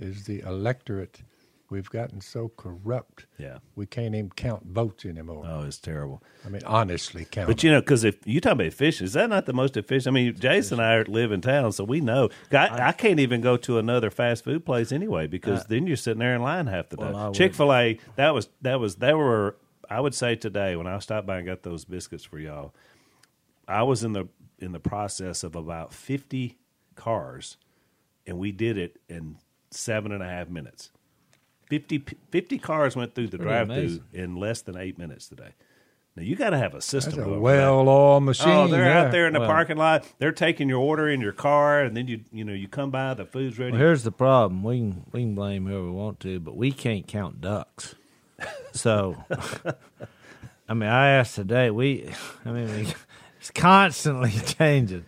[0.00, 1.20] is the electorate.
[1.68, 3.26] We've gotten so corrupt.
[3.38, 3.58] Yeah.
[3.74, 5.44] We can't even count votes anymore.
[5.46, 6.22] Oh, it's terrible.
[6.44, 7.48] I mean, honestly, count.
[7.48, 10.12] But you know, because if you talk about efficient, is that not the most efficient?
[10.12, 12.28] I mean, Jase and I live in town, so we know.
[12.52, 16.20] I, I can't even go to another fast food place anyway because then you're sitting
[16.20, 17.32] there in line half the Well, I time.
[17.32, 19.56] Chick Fil A, that was that was they were.
[19.88, 22.74] I would say today when I stopped by and got those biscuits for y'all,
[23.66, 26.58] I was in the in the process of about fifty
[26.94, 27.56] cars,
[28.26, 29.38] and we did it in
[29.70, 30.90] seven and a half minutes.
[31.66, 35.50] 50, 50 cars went through the drive-through in less than eight minutes today.
[36.16, 37.16] Now you got to have a system.
[37.16, 38.48] That's a well-oiled machine.
[38.48, 39.26] Oh, they're out there.
[39.26, 40.06] in the Well- parking lot.
[40.18, 43.12] They're taking your order in your car, and then you you know you come by,
[43.14, 43.72] the food's ready.
[43.72, 44.62] Well, here's the problem.
[44.62, 47.94] We can we can blame whoever we want to, but we can't count ducks.
[48.72, 49.24] So,
[50.68, 51.70] I mean, I asked today.
[51.70, 52.10] We,
[52.46, 52.94] I mean, we,
[53.40, 55.04] it's constantly changing.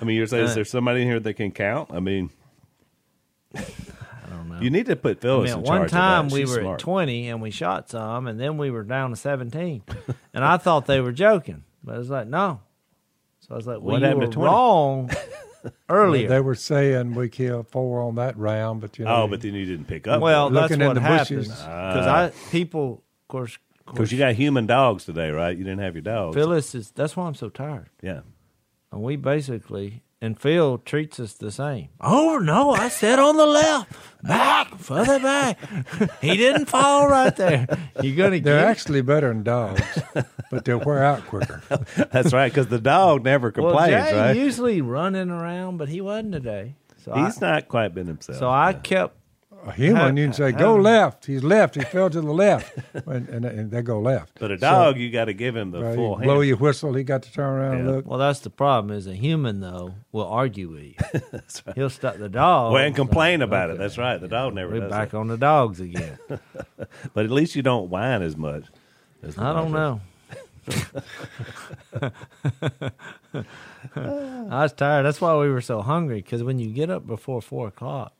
[0.00, 1.90] I mean, you're saying is Uh, there somebody in here that can count?
[1.92, 2.30] I mean,
[4.56, 4.62] know.
[4.62, 5.90] you need to put I Phyllis mean, in at one charge.
[5.90, 6.34] time of that.
[6.34, 6.80] we She's were smart.
[6.80, 9.82] at twenty and we shot some, and then we were down to seventeen,
[10.34, 12.60] and I thought they were joking, but it's like no.
[13.40, 15.10] So I was like, "Well, What you happened were wrong
[15.88, 19.40] earlier." They were saying we killed four on that round, but you know, Oh, but
[19.40, 20.20] then you didn't pick up.
[20.20, 21.48] well, that's Looking in what the happens bushes.
[21.62, 25.56] because I people, of course, because you got human dogs today, right?
[25.56, 26.34] You didn't have your dogs.
[26.34, 26.90] Phyllis is.
[26.90, 27.88] That's why I'm so tired.
[28.02, 28.20] Yeah.
[28.92, 31.88] And we basically, and Phil treats us the same.
[32.00, 35.58] Oh no, I said on the left, back, further back.
[36.22, 37.66] he didn't fall right there.
[38.02, 39.82] You're gonna they're get actually better than dogs,
[40.50, 41.62] but they'll wear out quicker.
[42.12, 44.36] That's right, because the dog never well, complains, Jay right?
[44.36, 46.76] usually running around, but he wasn't today.
[47.04, 48.38] So He's I, not quite been himself.
[48.38, 48.78] So I Yeah.
[48.78, 49.15] kept.
[49.66, 51.74] A human, you can say, "Go How- left." He's left.
[51.74, 52.72] He fell to the left,
[53.06, 54.38] and, and, and they go left.
[54.38, 56.24] But a So, dog, you got to give him the right, full hand.
[56.24, 56.94] blow your whistle.
[56.94, 58.06] He got to turn around and look.
[58.06, 58.96] Well, that's the problem.
[58.96, 60.94] Is a human though will argue with you.
[61.74, 62.74] He'll stop the dog.
[62.74, 63.78] Well, and complain about it.
[63.78, 64.18] That's right.
[64.20, 65.16] The dog never We're does back that.
[65.18, 66.18] on the dogs again.
[67.14, 68.64] But at least you don't whine as much.
[69.22, 70.00] as I don't dog
[70.72, 72.10] know.
[73.94, 75.04] I was tired.
[75.04, 76.16] That's why we were so hungry.
[76.22, 78.12] Because when you get up before four o'clock,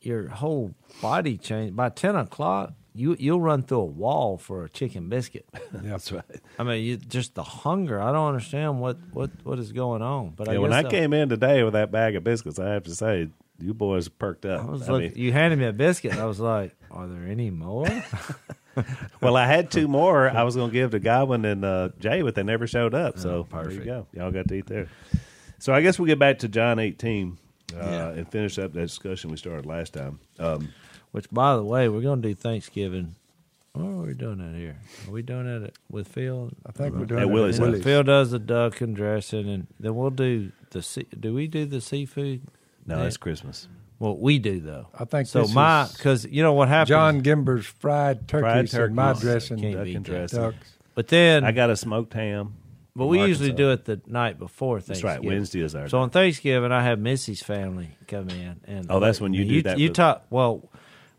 [0.00, 1.74] your whole body changes.
[1.74, 5.46] By ten o'clock, you you'll run through a wall for a chicken biscuit.
[5.72, 6.24] That's right.
[6.58, 8.00] I mean, you, just the hunger.
[8.00, 10.30] I don't understand what what what is going on.
[10.30, 12.94] But I when I came in today with that bag of biscuits, I have to
[12.94, 13.28] say,
[13.60, 14.62] you boys perked up.
[14.62, 16.12] I was I look, mean, you handed me a biscuit.
[16.12, 17.88] and I was like, "Are there any more?"
[19.20, 20.28] well, I had two more.
[20.28, 23.18] I was going to give to Godwin and uh, Jay, but they never showed up.
[23.18, 23.80] So there perfect.
[23.80, 24.06] you go.
[24.12, 24.88] Y'all got to eat there.
[25.58, 27.36] So I guess we'll get back to John 18
[27.74, 28.08] uh, Yeah.
[28.10, 30.18] and finish up that discussion we started last time.
[30.38, 30.68] Um,
[31.12, 33.14] Which, by the way, we're going to do Thanksgiving.
[33.72, 34.76] Where are we doing that here?
[35.06, 36.50] Are we doing that with Phil?
[36.66, 37.66] I think we're doing At it Willie's at.
[37.66, 37.84] Willie's.
[37.84, 40.82] Phil does the duck and dressing, and then we'll do the.
[40.82, 42.42] sea- Do we do the seafood?
[42.86, 43.68] no, it's Christmas.
[44.00, 44.86] Well, we do though.
[44.98, 45.42] I think so.
[45.42, 46.88] this My because you know what happened.
[46.88, 50.40] John Gimber's fried turkeys Fried and my dressing, Can't Duck and dressing.
[50.40, 50.76] ducks.
[50.94, 52.54] but then I got a smoked ham.
[52.98, 55.08] But we usually do it the night before Thanksgiving.
[55.14, 55.24] That's right.
[55.24, 59.20] Wednesday is our So on Thanksgiving, I have Missy's family come in, and Oh, that's
[59.20, 60.26] when you do you, that You talk.
[60.30, 60.68] Well,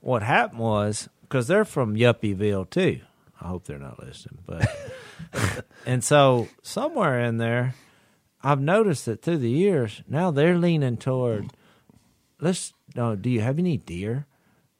[0.01, 2.99] what happened was because they're from Yuppieville too.
[3.41, 4.69] I hope they're not listening, but
[5.85, 7.75] and so somewhere in there,
[8.43, 11.51] I've noticed that through the years now they're leaning toward.
[12.41, 12.73] Let's.
[12.95, 14.25] No, do you have any deer?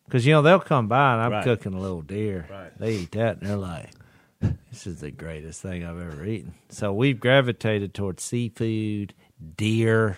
[0.06, 1.44] Because you know they'll come by and I'm Right.
[1.44, 2.48] cooking a little deer.
[2.50, 2.78] Right.
[2.80, 3.92] They eat that and they're like,
[4.71, 9.13] "This is the greatest thing I've ever eaten." So we've gravitated towards seafood,
[9.58, 10.17] deer,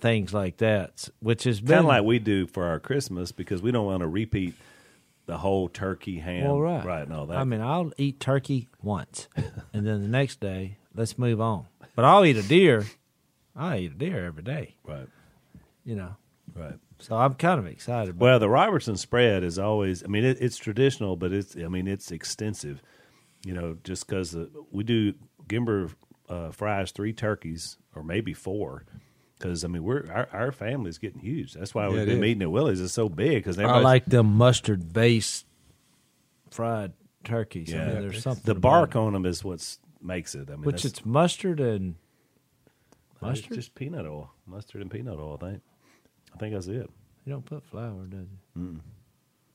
[0.00, 3.70] things like that, which been Kind of like we do for our Christmas because we
[3.70, 4.54] don't want to repeat
[5.26, 6.44] the whole turkey ham.
[6.44, 7.08] well, right, Right.
[7.08, 7.36] No, that.
[7.36, 11.66] I mean, I'll eat turkey once, and then the next day, let's move on.
[11.94, 12.86] But I'll eat a deer.
[13.54, 14.74] I eat a deer every day.
[14.84, 15.06] right.
[15.84, 16.16] You know,
[16.54, 16.74] Right.
[16.98, 18.10] so I'm kind of excited.
[18.10, 20.04] About Well, the Robertson spread is always.
[20.04, 21.56] I mean, it, it's traditional, but it's.
[21.56, 22.82] I mean, it's extensive.
[23.44, 24.36] You know, just because
[24.70, 25.14] we do
[25.48, 25.94] Gimber
[26.28, 28.84] uh, fries three turkeys or maybe four.
[29.38, 31.54] Because I mean, we're our, our family's getting huge.
[31.54, 32.20] That's why Yeah, we've it been is.
[32.20, 32.80] meeting at Willie's.
[32.80, 35.46] It's so big because I like them mustard based
[36.50, 36.92] fried
[37.24, 37.72] turkeys.
[37.72, 38.96] I Yeah, mean, there's something the bark it.
[38.98, 39.66] on them is what
[40.02, 40.48] makes it.
[40.50, 41.94] I mean, which it's mustard and
[43.12, 43.54] it's mustard.
[43.56, 45.38] just peanut oil, mustard and peanut oil.
[45.40, 45.62] I think.
[46.34, 46.90] I think that's it.
[47.24, 48.20] you don't put flour, does
[48.56, 48.60] it?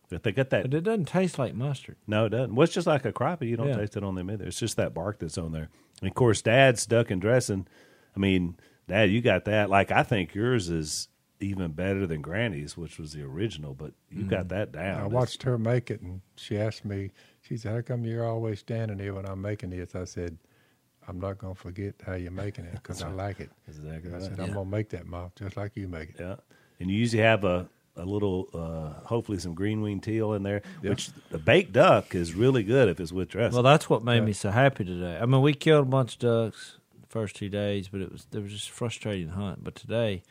[0.10, 0.64] But they got that.
[0.64, 1.98] But it doesn't taste like mustard.
[2.08, 2.56] No, it doesn't.
[2.56, 3.50] Well, it's just like a crappie.
[3.50, 3.78] You don't Yeah.
[3.78, 4.46] taste it on them either.
[4.46, 5.70] It's just that bark that's on there.
[6.02, 7.68] And of course, Dad's duck and dressing.
[8.16, 9.70] I mean, Dad, you got that.
[9.70, 11.08] Like I think yours is
[11.40, 13.74] even better than Granny's, which was the original.
[13.74, 14.30] But you mm-hmm.
[14.30, 15.02] got that down.
[15.02, 18.60] I watched her make it, and she asked me, she said, "How come you're always
[18.60, 20.38] standing here when I'm making this?" I said,
[21.08, 24.20] "I'm not gonna forget how you're making it because I like it." That's exactly I
[24.20, 24.46] said, Yeah.
[24.46, 26.36] "I'm gonna make that, Mom, just like you make it." Yeah,
[26.80, 30.62] and you usually have a a little, uh, hopefully some green wing teal in there.
[30.84, 30.92] Yeah.
[30.92, 33.54] Which the baked duck is really good if it's with dressing.
[33.56, 34.26] Well, that's what made Yeah.
[34.26, 35.18] me so happy today.
[35.22, 38.26] I mean, we killed a bunch of ducks the first two days, but it was
[38.32, 39.64] there was just a frustrating hunt.
[39.64, 40.24] But today,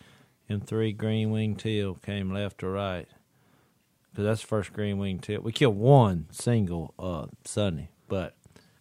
[0.48, 3.08] in three green wing teal came left or right
[4.10, 5.40] because that's the first green wing teal.
[5.40, 8.36] We killed one single uh, Sunday, but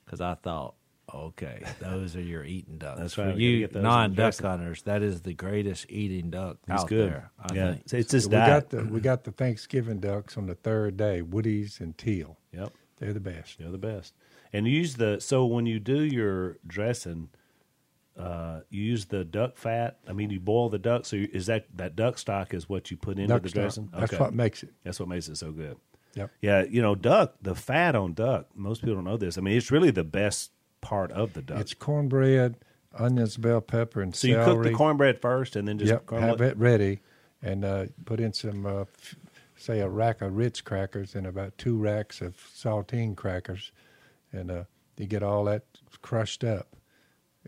[0.06, 0.76] because I thought,
[1.14, 3.00] okay, those are your eating ducks.
[3.00, 5.86] That's For right, we gotta you get those non duck hunters, that is the greatest
[5.90, 7.12] eating duck He's out good.
[7.12, 7.32] there.
[7.40, 7.82] I yeah, think.
[7.82, 11.22] it's, just his we got the we got the Thanksgiving ducks on the third day,
[11.22, 12.38] Woodies and teal.
[12.52, 12.72] Yep.
[12.98, 13.60] They're the best.
[13.60, 14.14] You're the best.
[14.54, 17.30] And you use the so when you do your dressing,
[18.18, 19.98] uh, you use the duck fat.
[20.08, 21.06] I mean, you boil the duck.
[21.06, 23.62] So you, is that that duck stock is what you put into Duck the stock.
[23.62, 23.90] dressing?
[23.92, 24.22] That's Okay.
[24.24, 24.70] what makes it.
[24.84, 25.78] That's what makes it so good.
[26.16, 26.30] Yep.
[26.42, 27.34] Yeah, you know, duck.
[27.42, 28.46] The fat on duck.
[28.56, 29.40] Most people don't know this.
[29.40, 30.52] I mean, it's really the best
[30.84, 31.60] part of the duck.
[31.60, 32.58] It's cornbread,
[32.94, 34.56] onions, bell pepper, and so you celery.
[34.56, 37.00] cook the cornbread first, and then just yep, have it ready,
[37.42, 39.16] and uh, put in some, uh, f-
[39.56, 43.72] say, a rack of Ritz crackers and about two racks of saltine crackers,
[44.32, 44.64] and uh,
[44.98, 45.64] you get all that
[46.02, 46.76] crushed up,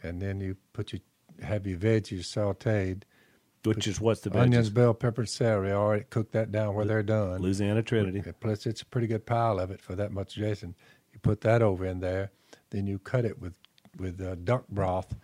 [0.02, 1.02] and then you put your
[1.44, 3.04] have your veggies sautéed,
[3.64, 5.72] which is what's the onions, bell pepper, and celery.
[5.72, 7.42] All right, cook that down where they're done.
[7.42, 8.24] Louisiana Trinity.
[8.40, 10.76] Plus, it's a pretty good pile of it for that much Jason.
[11.12, 12.32] You put that over in there,
[12.76, 13.58] then you cut it with
[13.98, 15.16] with uh, duck broth,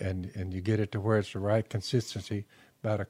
[0.00, 2.46] and and you get it to where it's the right consistency.
[2.82, 3.06] About a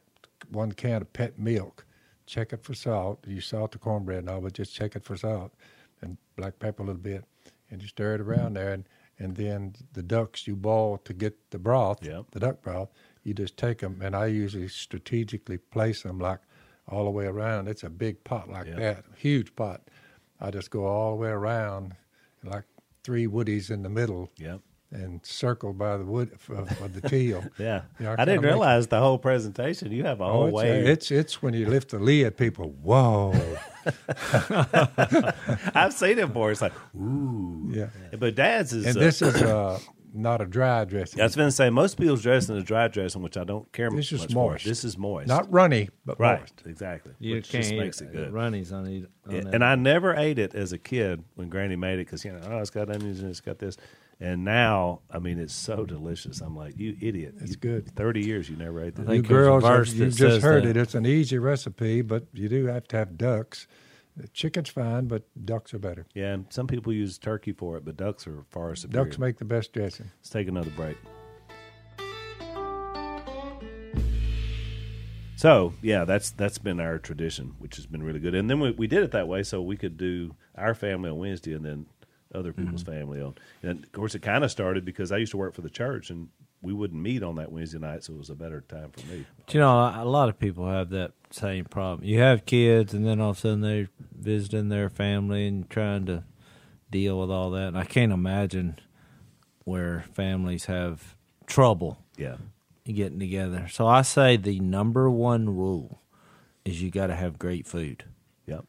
[0.51, 1.85] one can of pet milk.
[2.27, 3.25] Check it for salt.
[3.27, 5.53] You salt the cornbread and all, but just check it for salt
[6.01, 7.25] and black pepper a little bit,
[7.71, 8.73] and you stir it around there.
[8.73, 8.85] And
[9.19, 12.31] and then the ducks you boil to get the broth, Yep.
[12.31, 12.89] the duck broth.
[13.23, 16.41] You just take them, and I usually strategically place them like
[16.89, 17.69] all the way around.
[17.69, 18.77] It's a big pot like Yep.
[18.79, 19.83] that, huge pot.
[20.41, 21.97] I just go all the way around,
[22.43, 22.65] like
[23.05, 24.61] three woodies in the middle, Yep.
[24.93, 27.45] and circled by the wood for, for the teal.
[27.59, 27.83] Yeah.
[28.01, 29.93] Yeah, I I, didn't realize the whole presentation.
[29.93, 30.87] You have a Oh, whole it's, way.
[30.87, 32.71] it's it's when you lift the lid, people.
[32.83, 33.33] Whoa,
[35.75, 36.51] I've seen it before.
[36.51, 37.71] It's like, ooh.
[37.73, 37.87] yeah.
[38.19, 38.87] But Dad's is.
[38.87, 39.79] And uh, this is uh,
[40.13, 41.21] not a dry dressing.
[41.21, 43.71] I was going to say most people's dressing is a dry dressing, which I don't
[43.73, 44.11] care much.
[44.11, 44.51] This is much for.
[44.53, 44.65] moist.
[44.65, 46.41] This is moist, not runny, but right.
[46.41, 46.63] moist.
[46.67, 48.33] Exactly, You which can't just eat makes it good.
[48.33, 49.11] Runny's on it.
[49.29, 52.33] Yeah, and I never ate it as a kid when Granny made it because you
[52.33, 53.77] know, oh, it's got onions and it's got this.
[54.23, 56.43] And now, I mean, it's so delicious.
[56.43, 57.37] I'm like, you idiot!
[57.41, 57.91] It's You- good.
[57.97, 59.09] Thirty years you never ate this.
[59.09, 60.71] I You think there's a girls, have, you just heard that.
[60.71, 60.77] it.
[60.77, 63.67] It's an easy recipe, but you do have to have ducks.
[64.29, 66.07] Chicken's fine, but ducks are better.
[66.15, 69.05] Yeah, and some people use turkey for it, but ducks are far superior.
[69.05, 70.11] Ducks make the best dressing.
[70.21, 70.97] Let's take another break.
[75.37, 78.35] So yeah, that's that's been our tradition, which has been really good.
[78.35, 81.17] And then we, we did it that way so we could do our family on
[81.17, 81.87] Wednesday and then
[82.35, 82.65] other mm-hmm.
[82.65, 83.35] people's family on.
[83.63, 86.11] And of course, it kind of started because I used to work for the church
[86.11, 86.29] and
[86.63, 89.25] we wouldn't meet on that Wednesday night, so it was a better time for me.
[89.39, 92.07] But, you know, a lot of people have that same problem.
[92.07, 96.07] You have kids, and then all of a sudden they're visiting their family and trying
[96.07, 96.25] to
[96.91, 97.69] deal with all that.
[97.69, 98.79] And I can't imagine
[99.65, 101.17] where families have
[101.47, 102.37] trouble Yeah,
[102.85, 103.69] getting together.
[103.71, 106.03] So I say the number one rule
[106.65, 108.05] is you got to have great food.
[108.47, 108.65] yep,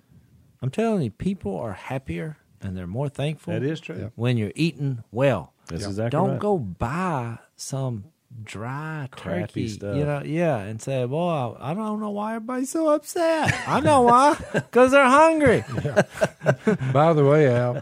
[0.61, 3.53] I'm telling you, people are happier and they're more thankful.
[3.53, 4.11] that is true.
[4.15, 5.53] when you're eating well.
[5.67, 6.39] That's exactly Don't right.
[6.39, 8.05] go buy some
[8.43, 9.95] dry Crappy turkey, stuff.
[9.95, 14.01] you know, yeah, and say, "Boy, I don't know why everybody's so upset." I know
[14.01, 15.63] why, because they're hungry.
[16.93, 17.81] By the way, Al,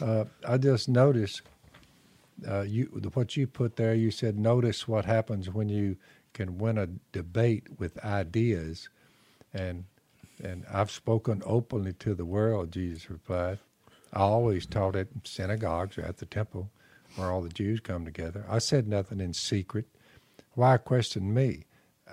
[0.00, 1.42] uh, I just noticed
[2.48, 3.94] uh, you what you put there.
[3.94, 5.96] You said, "Notice what happens when you
[6.32, 8.88] can win a debate with ideas,"
[9.52, 9.84] and
[10.42, 12.72] and I've spoken openly to the world.
[12.72, 13.58] Jesus replied.
[14.12, 16.70] I always taught at synagogues or at the temple
[17.16, 18.44] where all the Jews come together.
[18.48, 19.86] I said nothing in secret.
[20.54, 21.64] Why question me?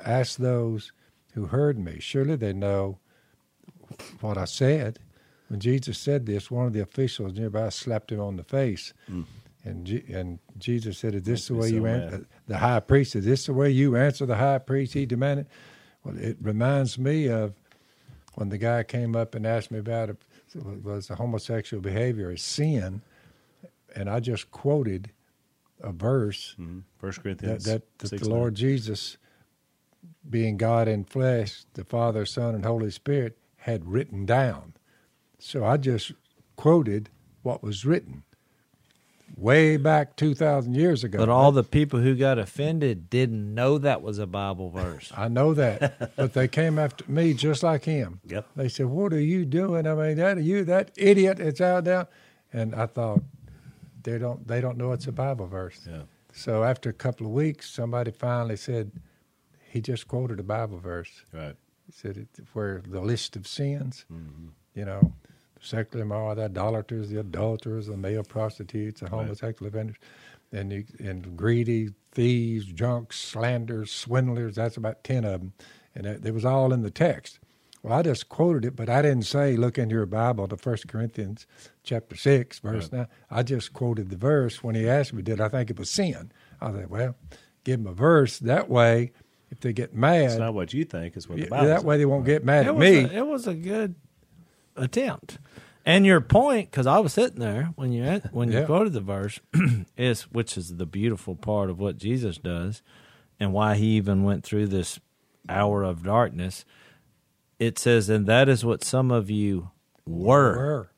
[0.03, 0.91] Ask those
[1.33, 1.99] who heard me.
[1.99, 2.99] Surely they know
[4.21, 4.99] what I said.
[5.47, 8.93] When Jesus said this, one of the officials nearby slapped him on the face.
[9.63, 12.25] And, Je- and Jesus said, Is this the way so you answer?
[12.47, 14.93] The high priest, is this the way you answer the high priest?
[14.93, 15.47] He demanded.
[16.03, 17.53] Well, it reminds me of
[18.35, 20.17] when the guy came up and asked me about it,
[20.55, 23.01] was homosexual behavior a sin?
[23.95, 25.11] And I just quoted
[25.81, 26.83] a verse Mhm.
[26.97, 29.17] First Corinthians that, that six the Lord Jesus,
[30.29, 34.73] being God in flesh, the Father, Son, and Holy Spirit, had written down.
[35.39, 36.13] So I just
[36.55, 37.09] quoted
[37.43, 38.23] what was written
[39.37, 41.17] way back 2,000 years ago.
[41.17, 45.11] But all the people who got offended didn't know that was a Bible verse.
[45.17, 48.19] I know that, but they came after me just like him.
[48.27, 48.47] Yep.
[48.55, 49.87] They said, "What are you doing?
[49.87, 51.39] I mean, that you that idiot?
[51.39, 52.07] It's out there."
[52.53, 53.21] And I thought,
[54.03, 55.79] they don't they don't know it's a Bible verse.
[55.85, 56.03] Yeah.
[56.33, 58.91] So after a couple of weeks, somebody finally said,
[59.71, 61.09] he just quoted a Bible verse.
[61.33, 61.55] Right.
[61.85, 64.47] He said it, where the list of sins, Mm-hmm.
[64.73, 65.13] you know,
[65.65, 69.97] sexually immoral, the idolaters, the adulterers, the male prostitutes, the homosexual offenders,
[70.51, 74.55] and you, and greedy, thieves, drunks, slanders, swindlers.
[74.55, 75.53] That's about ten of them,
[75.95, 77.39] and it, it was all in the text.
[77.83, 80.87] Well, I just quoted it, but I didn't say look into your Bible to First
[80.87, 81.45] Corinthians
[81.83, 83.07] chapter six, verse nine.
[83.29, 86.31] I just quoted the verse when he asked me, did I think it was sin?
[86.59, 87.15] I said, well,
[87.63, 89.11] give them a verse that way.
[89.51, 91.67] If they get mad, It's not what you think; it's what the yeah, Bible.
[91.67, 92.97] that way they won't get mad it, at was me.
[93.03, 93.93] a, it was a good
[94.75, 95.37] attempt.
[95.85, 98.65] And your point, because I was sitting there when you an- when you Yeah.
[98.65, 99.39] quoted the verse,
[99.97, 102.81] is which is the beautiful part of what Jesus does,
[103.39, 104.99] and why he even went through this
[105.47, 106.65] hour of darkness.
[107.59, 109.69] It says, "And that is what some of you
[110.07, 110.89] were, Were.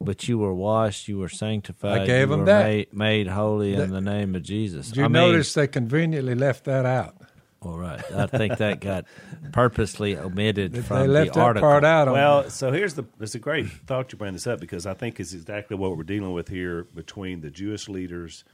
[0.00, 2.64] but you were washed, you were sanctified, I gave you them were that.
[2.64, 6.34] made, made holy in the name of Jesus." Did you I mean, notice they conveniently
[6.34, 7.16] left that out?
[7.62, 9.06] All right, I think that got
[9.52, 11.68] purposely omitted If from they left the that article.
[11.68, 13.04] part out, on Well, so here's the.
[13.18, 16.04] It's a great thought you bring this up because I think it's exactly what we're
[16.04, 18.44] dealing with here between the Jewish leaders,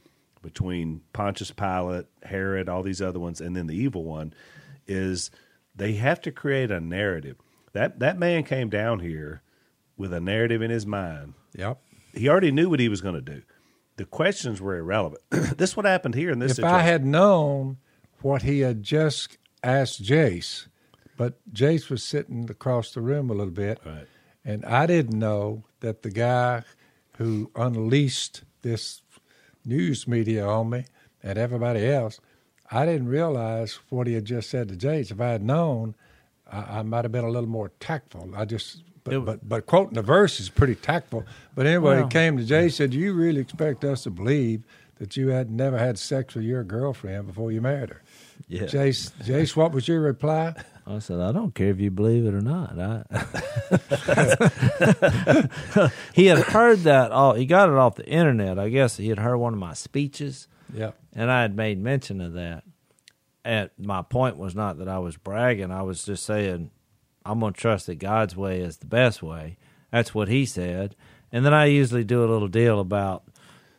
[0.41, 4.33] between Pontius Pilate, Herod, all these other ones, and then the evil one,
[4.87, 5.29] is
[5.75, 7.37] they have to create a narrative.
[7.73, 9.41] That that man came down here
[9.97, 11.33] with a narrative in his mind.
[11.55, 11.79] Yep.
[12.13, 13.41] He already knew what he was going to do.
[13.97, 15.21] The questions were irrelevant.
[15.29, 16.75] this is what happened here in this If situation.
[16.75, 17.77] I had known
[18.23, 20.67] what he had just asked Jace,
[21.17, 24.07] but Jace was sitting across the room a little bit, Right.
[24.43, 26.63] and I didn't know that the guy
[27.17, 29.01] who unleashed this
[29.65, 30.85] news media on me
[31.21, 32.19] and everybody else,
[32.71, 35.11] I didn't realize what he had just said to Jace.
[35.11, 35.95] If I had known,
[36.51, 38.31] I, I might have been a little more tactful.
[38.35, 38.81] I just.
[39.03, 41.25] But, It- but but quoting the verse is pretty tactful.
[41.55, 44.63] But anyway, Well- he came to Jay said, "Do you really expect us to believe
[44.95, 48.01] that you had never had sex with your girlfriend before you married her?"
[48.47, 48.63] Yeah.
[48.63, 50.53] Jace, Jace, what was your reply?
[50.85, 52.77] I said, I don't care if you believe it or not.
[52.77, 53.03] I,
[56.13, 57.11] he had heard that.
[57.11, 58.59] All he got it off the internet.
[58.59, 60.91] I guess he had heard one of my speeches, Yeah.
[61.13, 62.63] and I had made mention of that.
[63.45, 65.71] And my point was not that I was bragging.
[65.71, 66.69] I was just saying
[67.25, 69.57] I'm going to trust that God's way is the best way.
[69.91, 70.95] That's what he said.
[71.31, 73.23] And then I usually do a little deal about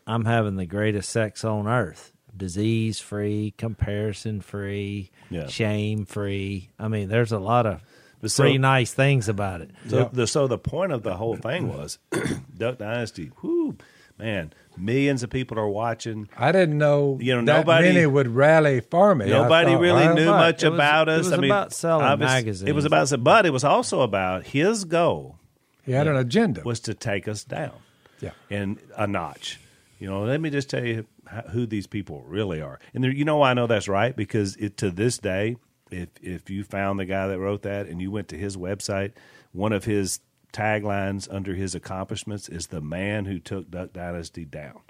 [0.06, 2.12] I'm having the greatest sex on earth.
[2.36, 5.46] Disease free, comparison free, Yeah.
[5.46, 6.70] shame free.
[6.78, 7.80] I mean, there's a lot of
[8.20, 9.70] But so- pretty nice things about it.
[9.88, 10.08] So Yeah.
[10.12, 11.98] the so the point of the whole thing was
[12.56, 13.30] Duck Dynasty.
[13.42, 13.76] Whoo,
[14.18, 14.52] man!
[14.76, 16.28] Millions of people are watching.
[16.36, 19.26] I didn't know, You know, that nobody- many would rally for me.
[19.26, 21.24] Nobody thought, really well, knew but much it was- about it us.
[21.26, 24.84] was I mean, about selling obvious- It was about, but it was also about his
[24.84, 25.38] goal
[25.84, 26.62] He had an agenda.
[26.64, 27.74] was to take us down
[28.20, 28.30] yeah.
[28.50, 29.60] and a notch.
[30.00, 31.02] You know, let me just tell you how,
[31.50, 32.78] who these people really are.
[32.94, 35.56] And there, you know why I know that's right because it, to this day,
[35.90, 39.12] if if you found the guy that wrote that and you went to his website,
[39.52, 40.20] one of his
[40.52, 44.80] taglines under his accomplishments is the man who took Duck Dynasty down.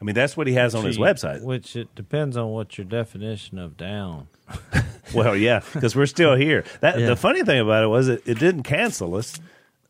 [0.00, 1.42] I mean, that's what he has on his website.
[1.42, 4.28] Which it depends on what your definition of down.
[5.14, 6.64] Well, yeah, because we're still here.
[6.80, 7.06] That Yeah.
[7.06, 9.40] the funny thing about it was it, it didn't cancel us.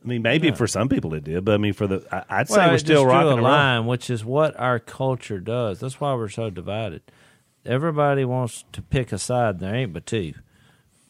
[0.05, 2.49] I mean, maybe for some people it did, but I mean, for the I, I'd
[2.49, 5.80] say Well, we're still rocking a line, which is what our culture does.
[5.80, 7.03] That's why we're so divided.
[7.64, 9.59] Everybody wants to pick a side.
[9.59, 10.34] There ain't but two,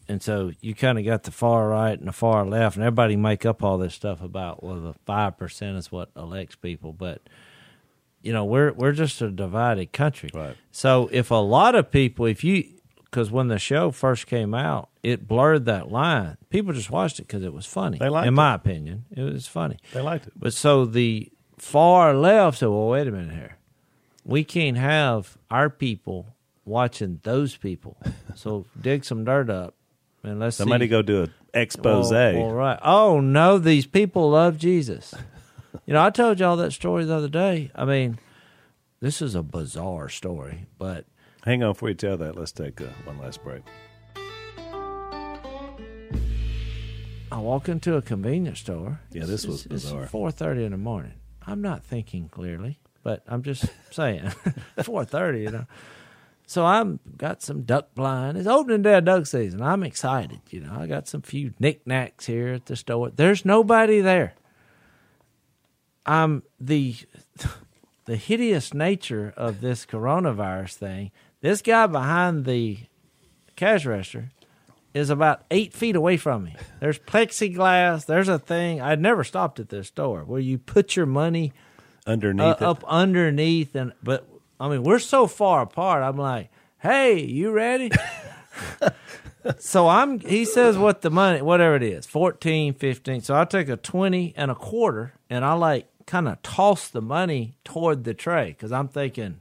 [0.09, 3.15] and so you kind of got the far right and the far left, and everybody
[3.15, 7.21] make up all this stuff about well, the five percent is what elects people, but
[8.23, 10.31] you know we're we're just a divided country.
[10.33, 10.57] Right.
[10.71, 12.65] So if a lot of people, if you,
[13.11, 16.37] because when the show first came out, it blurred that line.
[16.51, 17.99] People just watched it because it was funny.
[17.99, 18.37] They liked in it.
[18.37, 19.79] my opinion, it was funny.
[19.93, 20.35] They liked it.
[20.37, 23.57] But so the far left said, well, wait a minute here.
[24.25, 26.27] We can't have our people
[26.65, 27.97] watching those people.
[28.35, 29.75] So dig some dirt up
[30.23, 30.91] and let's Somebody see.
[30.91, 32.13] go do an expose.
[32.13, 32.79] Well, well, right.
[32.83, 35.13] Oh, no, these people love Jesus.
[35.87, 37.73] you know, I told y'all that story the other day.
[37.75, 38.21] I mean,
[39.01, 41.05] this is a bizarre story, but
[41.45, 42.37] Hang on before you tell that.
[42.37, 43.63] Let's take uh, one last break.
[47.31, 49.01] I walk into a convenience store.
[49.13, 50.07] Yeah, this was bizarre.
[50.07, 51.15] Four thirty in the morning.
[51.47, 54.31] I'm not thinking clearly, but I'm just saying,
[54.83, 55.43] four thirty.
[55.43, 55.67] You know,
[56.47, 58.39] so I'm got some duck blind.
[58.39, 59.63] It's opening day of duck season.
[59.63, 60.41] I'm excited.
[60.51, 63.11] You know, I got some few knickknacks here at the store.
[63.11, 64.35] There's nobody there.
[66.07, 66.97] I'm the
[68.07, 71.11] the hideous nature of this coronavirus thing.
[71.41, 72.79] This guy behind the
[73.55, 74.31] cash register
[74.95, 76.57] is about eight feet away from me.
[76.81, 78.07] There's plexiglass.
[78.07, 78.81] There's a thing.
[78.81, 81.53] I'd never stopped at this store where you put your money
[82.07, 84.27] Underneath uh, up underneath, and but
[84.59, 86.03] I mean we're so far apart.
[86.03, 87.91] I'm like, hey, you ready?
[89.59, 90.19] so I'm.
[90.19, 93.21] He says what the money, whatever it is, 14, 15.
[93.21, 97.03] So I take a twenty and a quarter, and I like kind of toss the
[97.03, 99.41] money toward the tray because I'm thinking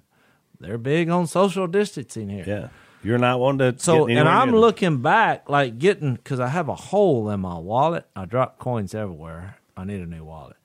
[0.60, 2.44] they're big on social distancing here.
[2.48, 2.68] Yeah.
[3.04, 3.76] You're not one to.
[3.78, 8.06] So, and I'm looking back, like getting, because I have a hole in my wallet.
[8.16, 9.58] I drop coins everywhere.
[9.78, 10.58] I need a new wallet.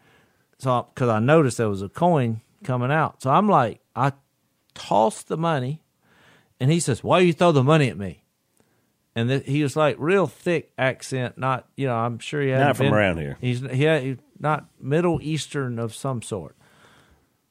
[0.58, 3.22] So, because I noticed there was a coin coming out.
[3.22, 4.12] So I'm like, I
[4.74, 5.82] tossed the money,
[6.58, 8.24] and he says, Why you throw the money at me?
[9.14, 12.66] And th- he was like, real thick accent, not, you know, I'm sure he hadn't
[12.66, 13.36] Not from been- around here.
[13.42, 16.56] He's, he had, he's not Middle Eastern of some sort.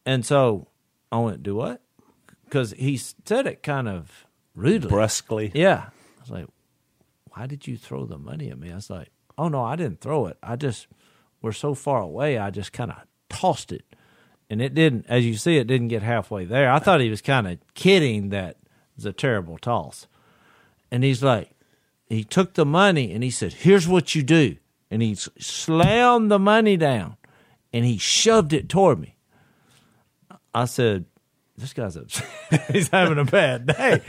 [0.04, 0.68] And so
[1.12, 1.82] I went, Do what?
[2.52, 4.90] Because he said it kind of rudely.
[4.90, 5.52] brusquely.
[5.54, 5.86] Yeah.
[5.88, 6.48] I was like,
[7.30, 8.74] why did you throw the money at me?
[8.74, 10.38] I was like, oh, no, I didn't throw it.
[10.44, 10.88] I just,
[11.42, 12.98] we're so far away, I just kind of
[13.30, 13.86] tossed it.
[14.50, 16.70] And it didn't, as you see, it didn't get halfway there.
[16.70, 20.08] I thought he was kind of kidding that it was a terrible toss.
[20.92, 21.52] And he's like,
[22.10, 24.58] he took the money and he said, here's what you do.
[24.92, 27.16] And he slammed the money down
[27.72, 29.16] and he shoved it toward me.
[30.54, 31.06] I said,
[31.62, 32.28] this guy's upset.
[32.72, 34.02] He's having a bad day.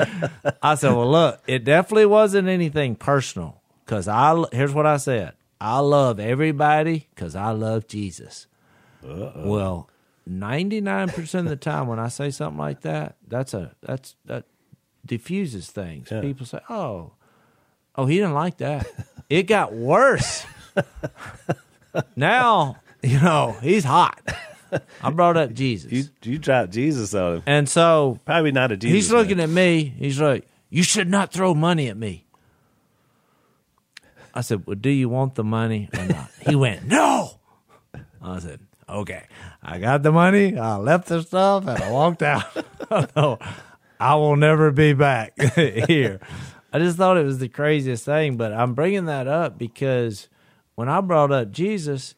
[0.62, 5.34] I said, well, look, it definitely wasn't anything personal because I, here's what I said
[5.60, 8.46] I love everybody because I love Jesus.
[9.02, 9.88] Well,
[10.28, 14.44] 99% of the time when I say something like that, that's a, that's, that
[15.04, 16.08] diffuses things.
[16.10, 16.20] Yeah.
[16.20, 17.12] People say, oh,
[17.96, 18.86] oh, he didn't like that.
[19.30, 20.44] it got worse.
[22.16, 24.20] now, you know, he's hot.
[25.02, 25.90] I brought up Jesus.
[25.92, 27.42] You you dropped Jesus on him.
[27.46, 28.94] and so Probably not a Jesus.
[28.94, 29.48] he's looking man.
[29.48, 29.94] at me.
[29.98, 32.24] He's like, "You should not throw money at me."
[34.34, 37.38] I said, "Well, do you want the money or not?" he went, "No."
[38.22, 39.24] I said, "Okay."
[39.62, 40.56] I got the money.
[40.58, 42.44] I left the stuff and I walked out.
[43.16, 43.38] no,
[44.00, 46.20] I will never be back here.
[46.72, 48.36] I just thought it was the craziest thing.
[48.36, 50.28] But I'm bringing that up because
[50.74, 52.14] when I brought up Jesus,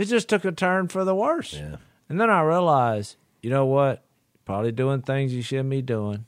[0.00, 1.54] it just took a turn for the worse.
[1.54, 1.76] Yeah.
[2.08, 4.02] And then I realized, you know what?
[4.44, 6.26] Probably doing things you shouldn't be doing.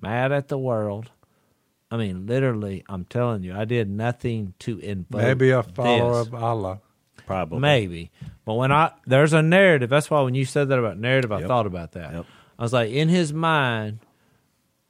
[0.00, 1.10] Mad at the world.
[1.90, 5.20] I mean, literally, I'm telling you, I did nothing to invoke.
[5.22, 6.28] Maybe a follower this.
[6.28, 6.80] of Allah.
[7.26, 7.58] Probably.
[7.60, 8.10] Maybe.
[8.44, 11.40] But when I there's a narrative, that's why when you said that about narrative, I
[11.40, 11.48] Yep.
[11.48, 12.12] thought about that.
[12.12, 12.26] Yep.
[12.58, 14.00] I was like, in his mind,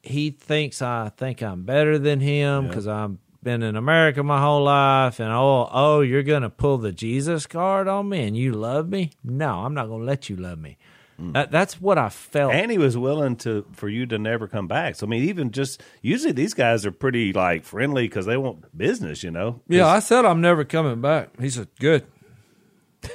[0.02, 2.70] he thinks I think I'm better than him Yep.
[2.70, 6.92] because I've been in America my whole life, and oh, oh, you're gonna pull the
[6.92, 9.10] Jesus card on me, and you love me?
[9.24, 10.76] No, I'm not gonna let you love me.
[11.18, 11.32] Hmm.
[11.32, 12.52] That, that's what I felt.
[12.52, 14.96] And he was willing to for you to never come back.
[14.96, 18.76] So I mean, even just usually these guys are pretty like friendly because they want
[18.76, 19.60] business, you know.
[19.68, 21.38] yeah, I said I'm never coming back.
[21.40, 22.04] He said, "Good."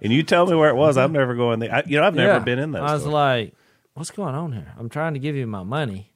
[0.00, 0.96] And you tell me where it was.
[0.96, 1.74] I'm never going there.
[1.74, 2.38] I, you know, I've never Yeah.
[2.38, 2.82] been in that.
[2.82, 3.12] I was store.
[3.14, 3.54] like,
[3.94, 4.72] "What's going on here?
[4.78, 6.12] I'm trying to give you my money."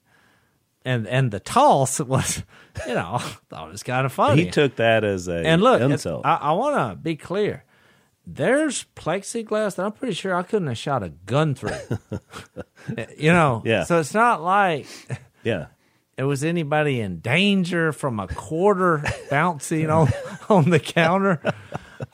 [0.88, 2.42] And and the toss was,
[2.86, 3.18] you know, I
[3.50, 4.44] thought it was kind of funny.
[4.44, 6.24] he took that as a and look, insult.
[6.24, 7.64] I, I want to be clear.
[8.26, 11.76] There's plexiglass that I'm pretty sure I couldn't have shot a gun through.
[13.18, 13.84] you know, Yeah.
[13.84, 14.86] So it's not like
[15.44, 15.66] yeah,
[16.16, 20.08] it was anybody in danger from a quarter bouncing on
[20.48, 21.42] on the counter.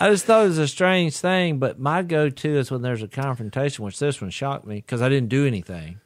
[0.01, 3.09] I just thought it was a strange thing, but my go-to is when there's a
[3.09, 6.01] confrontation, which this one shocked me because I didn't do anything.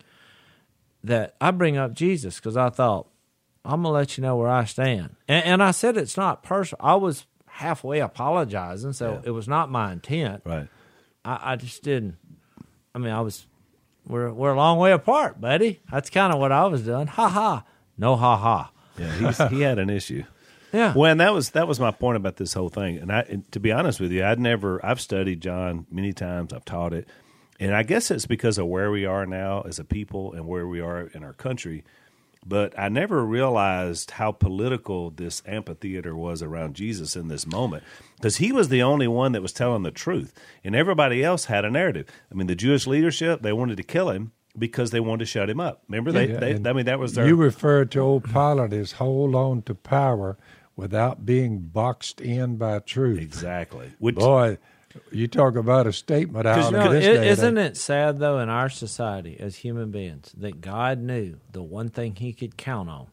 [1.05, 3.09] That I bring up Jesus because I thought
[3.65, 6.85] I'm gonna let you know where I stand, and, and I said it's not personal.
[6.85, 10.43] I was halfway apologizing, so it was not my intent.
[10.45, 10.69] right.
[11.25, 12.17] I, I just didn't.
[12.95, 13.47] I mean, I was.
[14.07, 15.81] We're we're a long way apart, buddy.
[15.93, 17.07] That's kind of what I was doing.
[17.07, 17.65] Ha ha.
[17.99, 18.71] No ha ha.
[18.99, 20.25] Yeah, he had an issue.
[20.71, 20.93] Yeah.
[20.95, 22.99] Well, and that was that was my point about this whole thing.
[22.99, 26.53] And I, and to be honest with you, I'd never I've studied John many times.
[26.53, 27.09] I've taught it,
[27.61, 30.67] and I guess it's because of where we are now as a people and where
[30.67, 31.85] we are in our country.
[32.47, 37.83] But I never realized how political this amphitheater was around Jesus in this moment
[38.17, 40.33] because he was the only one that was telling the truth,
[40.65, 42.07] and everybody else had a narrative.
[42.31, 45.51] I mean, the Jewish leadership they wanted to kill him because they wanted to shut
[45.51, 45.83] him up.
[45.89, 48.93] Remember, they, Yeah, they I mean that was their You referred to old Pilate as
[48.93, 50.39] hold on to power
[50.77, 53.21] without being boxed in by truth.
[53.21, 53.93] exactly.
[53.99, 54.59] Which, Boy,
[55.13, 57.77] you talk about a statement out You of know, this i- day and isn't it
[57.77, 62.33] sad though in our society as human beings that God knew the one thing He
[62.33, 63.07] could count on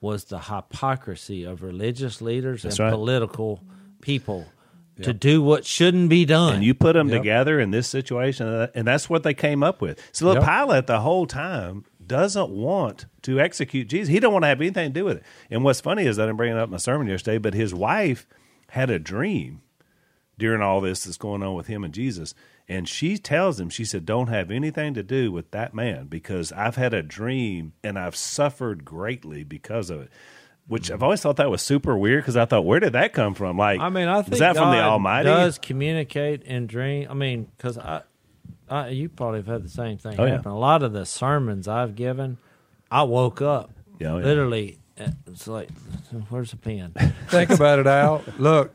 [0.00, 2.94] was the hypocrisy of religious leaders That's and right.
[2.96, 3.62] political
[4.00, 4.46] people
[5.00, 6.54] to do what shouldn't be done.
[6.56, 7.18] and you put them Yep.
[7.20, 9.98] together in this situation, uh, and that's what they came up with.
[10.12, 10.44] So look, Yep.
[10.48, 14.08] Pilate the whole time doesn't want to execute Jesus.
[14.08, 15.22] He don't want to have anything to do with it.
[15.50, 17.72] And what's funny is that I didn't bring it up my sermon yesterday, but his
[17.74, 18.26] wife
[18.68, 19.62] had a dream
[20.42, 22.34] during all this that's going on with him and Jesus.
[22.68, 26.50] And she tells him, she said, Don't have anything to do with that man because
[26.52, 30.10] I've had a dream and I've suffered greatly because of it.
[30.66, 33.34] Which I've always thought that was super weird because I thought, where did that come
[33.34, 33.56] from?
[33.58, 35.26] Like, I mean, I think was that from the Almighty?
[35.28, 37.08] does communicate in dream.
[37.10, 38.02] I mean, because I,
[38.68, 40.36] I, you probably have had the same thing Oh, yeah.
[40.36, 40.50] happen.
[40.52, 42.38] A lot of the sermons I've given,
[42.90, 44.24] I woke up Yeah, oh, yeah.
[44.24, 44.78] literally.
[45.00, 45.68] uh, It's like,
[46.30, 46.92] where's the pen?
[47.28, 48.22] Think about it, Al.
[48.38, 48.72] Look,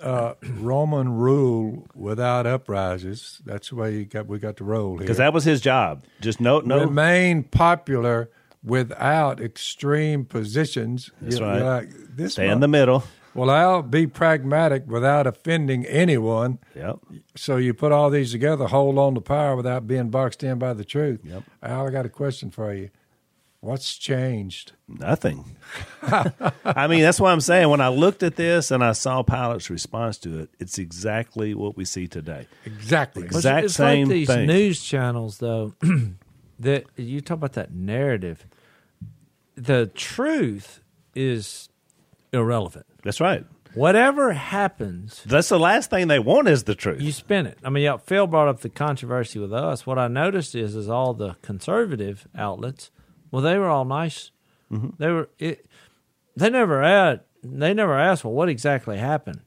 [0.00, 3.40] uh, Roman rule without uprises.
[3.44, 4.26] That's the way you got.
[4.26, 5.00] We got to roll here.
[5.00, 6.04] Because that was his job.
[6.20, 6.80] Just no, no.
[6.80, 8.30] remain popular
[8.62, 11.10] without extreme positions.
[11.20, 11.62] That's You- right.
[11.62, 13.04] like, this Stay in the middle.
[13.32, 16.58] Well, I'll be pragmatic without offending anyone.
[16.74, 16.98] Yep.
[17.36, 20.74] So you put all these together, hold on to power without being boxed in by
[20.74, 21.20] the truth.
[21.22, 21.44] Yep.
[21.62, 22.90] Al, I got a question for you.
[23.62, 24.72] What's changed?
[24.88, 25.56] Nothing.
[26.02, 27.68] I mean, that's what I'm saying.
[27.68, 31.76] When I looked at this and I saw Pilate's response to it, it's exactly what
[31.76, 32.46] we see today.
[32.64, 33.24] Exactly.
[33.24, 34.46] Ex- Exact it's same like these thing.
[34.46, 35.74] news channels, though.
[36.58, 38.46] that you talk about that narrative.
[39.56, 40.80] The truth
[41.14, 41.68] is
[42.32, 42.86] irrelevant.
[43.02, 43.44] That's right.
[43.74, 47.00] Whatever happens, That's the last thing they want is the truth.
[47.02, 47.58] you spin it.
[47.62, 49.86] I mean, yeah, Phil brought up the controversy with us.
[49.86, 52.90] What I noticed is, is all the conservative outlets.
[53.30, 54.30] Well, they were all nice.
[54.72, 54.90] Mm-hmm.
[54.98, 55.28] They were.
[55.38, 55.66] It,
[56.36, 57.22] they never asked.
[57.42, 58.24] They never asked.
[58.24, 59.40] Well, what exactly happened?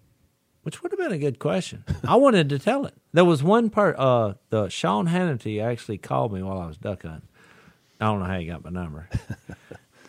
[0.64, 1.84] Which would have been a good question.
[2.08, 2.94] I wanted to tell it.
[3.12, 3.98] There was one part.
[3.98, 7.28] Uh, the Sean Hannity actually called me while I was duck hunting.
[8.00, 9.08] I don't know how he got my number,
[9.48, 9.58] and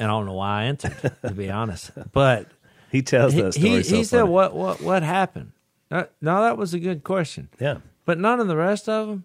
[0.00, 0.96] I don't know why I answered.
[1.22, 2.48] To be honest, but
[2.90, 3.68] he tells that story.
[3.68, 5.52] he, so he said, "What what what happened?"
[5.90, 7.48] Uh, no, that was a good question.
[7.60, 7.78] Yeah.
[8.04, 9.24] But none of the rest of them,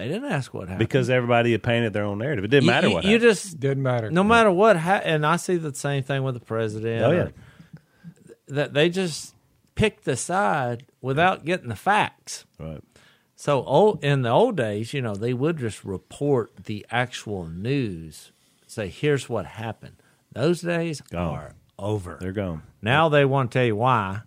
[0.00, 0.78] they didn't ask what happened.
[0.80, 2.44] Because everybody had painted their own narrative.
[2.44, 3.30] It didn't you, matter you, what you happened.
[3.30, 4.10] just Didn't matter.
[4.10, 7.04] no matter what ha- and I see the same thing with the president.
[7.04, 7.18] Oh, yeah.
[7.22, 7.32] or-
[8.48, 9.34] that they just
[9.74, 12.44] pick the side without getting the facts.
[12.58, 12.82] right.
[13.36, 18.32] So old, in the old days, you know, they would just report the actual news,
[18.66, 19.94] say, "Here's what happened."
[20.32, 21.34] Those days Gone.
[21.38, 22.18] are over.
[22.20, 22.62] They're gone.
[22.82, 24.22] now they want to tell you why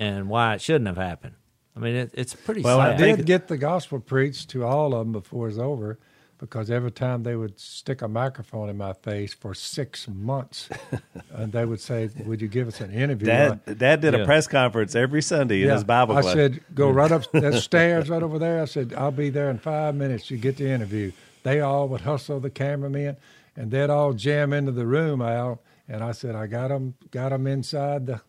[0.00, 1.34] and why it shouldn't have happened.
[1.76, 4.94] I mean, it, it's pretty Well, I I did get the gospel preached to all
[4.94, 5.98] of them before it was over
[6.38, 10.68] because every time they would stick a microphone in my face for six months
[11.32, 13.26] and they would say, Would you give us an interview?
[13.26, 14.20] Dad, Dad did Yeah.
[14.20, 16.34] a press conference every Sunday in his Bible I class.
[16.34, 18.62] said, Go right up that stairs right over there.
[18.62, 20.30] I said, I'll be there in five minutes.
[20.30, 21.12] You get the interview.
[21.42, 23.16] They all would hustle the cameramen
[23.56, 25.60] and they'd all jam into the room, Al.
[25.88, 28.20] And I said, I got them, got them inside the,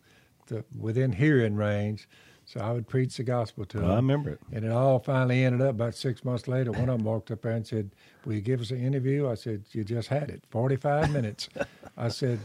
[0.48, 2.08] the within hearing range.
[2.56, 3.90] So I would preach the gospel to them.
[3.90, 4.40] I remember it.
[4.50, 6.72] And it all finally ended up about six months later.
[6.72, 7.90] One of them walked up there and said,
[8.24, 9.28] Will you give us an interview?
[9.28, 11.48] I said, You just had it, 45 minutes.
[11.98, 12.38] I said,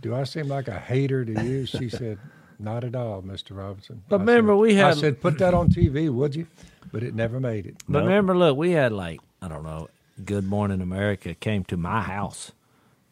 [0.00, 1.66] Do I seem like a hater to you?
[1.66, 2.18] She said,
[2.58, 3.56] Not at all, Mr.
[3.56, 4.02] Robertson.
[4.08, 4.86] But I remember, said- we had.
[4.86, 6.46] I said, Put that on TV, would you?
[6.90, 7.76] But it never made it.
[7.88, 8.06] But No.
[8.06, 9.88] remember, look, we had like I don't know.
[10.24, 12.50] Good Morning America came to my house,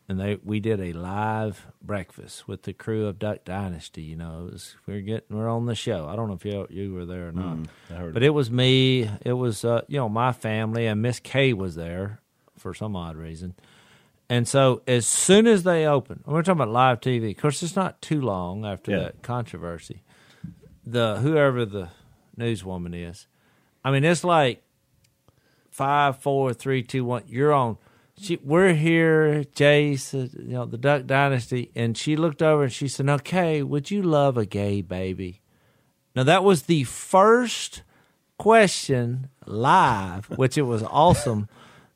[0.09, 4.02] and they we did a live breakfast with the crew of Duck Dynasty.
[4.02, 6.07] You know, it was, we were getting we're on the show.
[6.09, 7.59] I don't know if you you were there or not,
[7.90, 9.11] I heard but it was me.
[9.24, 12.20] It was uh, you know my family and Miss Kay was there
[12.57, 13.54] for some odd reason.
[14.28, 17.30] And so as soon as they opened, we're talking about live TV.
[17.30, 18.98] Of course, it's not too long after Yeah.
[18.98, 20.02] that controversy.
[20.84, 21.90] The whoever the
[22.38, 23.26] newswoman is,
[23.84, 24.62] I mean, it's like
[25.70, 27.22] five, four, three, two, one.
[27.26, 27.76] You're on.
[28.18, 32.72] She, we're here, Jace, uh, you know, the Duck Dynasty, and she looked over and
[32.72, 35.42] she said, "Okay, would you love a gay baby?"
[36.14, 37.82] Now that was the first
[38.38, 41.48] question live, which it was awesome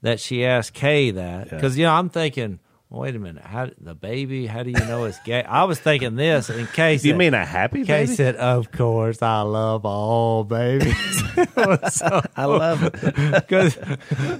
[0.02, 2.60] that she asked Kay that because you know I'm thinking,
[2.90, 4.46] wait a minute, how the baby?
[4.46, 5.42] How do you know it's gay?
[5.44, 7.02] I was thinking this, in case.
[7.02, 8.14] said, you mean a happy Kay baby?
[8.14, 10.94] said, "Of course, I love all babies."
[11.56, 12.90] I love it.
[13.50, 13.78] Because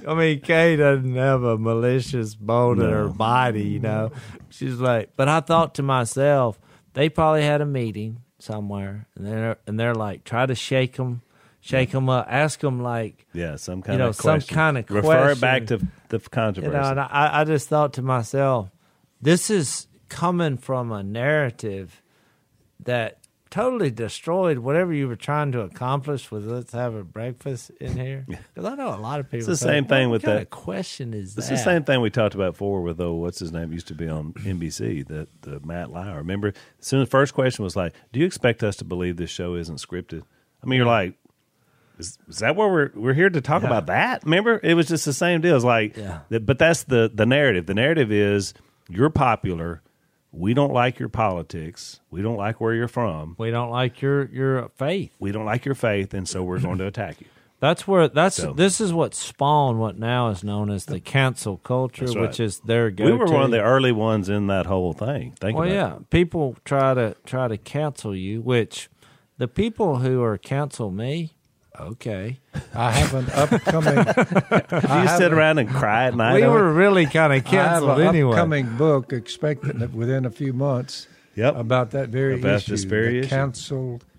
[0.07, 4.11] I mean, Kay doesn't have a malicious bone in her body, you know.
[4.49, 6.59] She's like, but I thought to myself,
[6.93, 11.21] they probably had a meeting somewhere, and they're and they're like, try to shake them,
[11.61, 14.89] shake them up, ask them like, Yeah, some kind you know, of some kind of
[14.89, 15.91] Refer it back to question.
[16.09, 16.73] the you controversy.
[16.77, 16.89] know.
[16.89, 18.69] And I, I just thought to myself,
[19.21, 22.01] this is coming from a narrative
[22.83, 23.17] that
[23.49, 28.25] totally destroyed whatever you were trying to accomplish with let's have a breakfast in here.
[28.53, 29.39] Because I know a lot of people.
[29.39, 31.55] It's the say, same thing with that- question is It's that?
[31.55, 34.07] the same thing we talked about before with oh, what's his name used to be
[34.07, 36.17] on NBC, the the Matt Lauer.
[36.17, 36.47] Remember,
[36.79, 39.29] as soon as the first question was like, "Do you expect us to believe this
[39.29, 40.23] show isn't scripted?"
[40.63, 41.15] I mean, you're like,
[42.01, 43.67] "Is, is that where we're we're here to talk Yeah.
[43.69, 45.55] about that?" Remember, it was just the same deal.
[45.55, 46.19] It's like, Yeah.
[46.29, 47.65] but that's the the narrative.
[47.67, 48.53] The narrative is
[48.89, 49.81] you're popular.
[50.33, 51.99] We don't like your politics.
[52.09, 53.35] We don't like where you're from.
[53.37, 55.11] We don't like your your faith.
[55.19, 57.27] We don't like your faith, and so we're going to attack you.
[57.59, 61.57] That's where that's So- this is what spawned what now is known as the cancel
[61.57, 62.19] culture, right.
[62.21, 63.05] which is their go.
[63.05, 65.33] We were one of the early ones in that whole thing.
[65.39, 66.09] Think Well, yeah, it.
[66.09, 68.89] people try to try to cancel you, which
[69.37, 71.33] the people who are cancel me,
[71.79, 72.39] okay.
[72.73, 73.95] I have an upcoming.
[74.91, 76.35] Do you sit around and cry at night?
[76.35, 76.61] we over it?
[76.61, 78.31] were really kind of I have canceled an anyway.
[78.33, 81.55] upcoming book expecting it within a few months Yep.
[81.55, 83.29] about that very About issue, this the issue.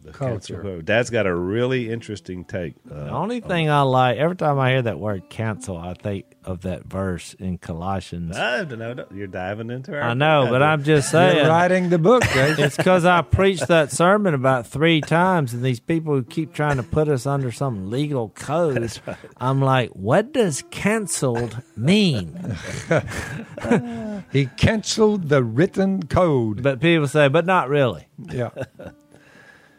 [0.03, 0.33] The culture.
[0.33, 0.83] cancel culture.
[0.83, 2.75] Dad's got a really interesting take.
[2.91, 6.27] Uh, The only thing I like every time I hear that word cancel, I think
[6.45, 8.37] of that verse in Colossians.
[8.37, 9.05] I don't know.
[9.15, 10.03] You're diving into our.
[10.03, 11.37] I know, but I'm just saying.
[11.37, 12.25] You're writing the book.
[12.27, 16.79] It's because I preached that sermon about three times, and these people who keep trying
[16.79, 18.99] to put us under some legal code.
[19.37, 22.57] I'm like, what does canceled mean?
[24.33, 26.63] he canceled the written code.
[26.63, 28.07] But people say, but not really.
[28.31, 28.51] Yeah.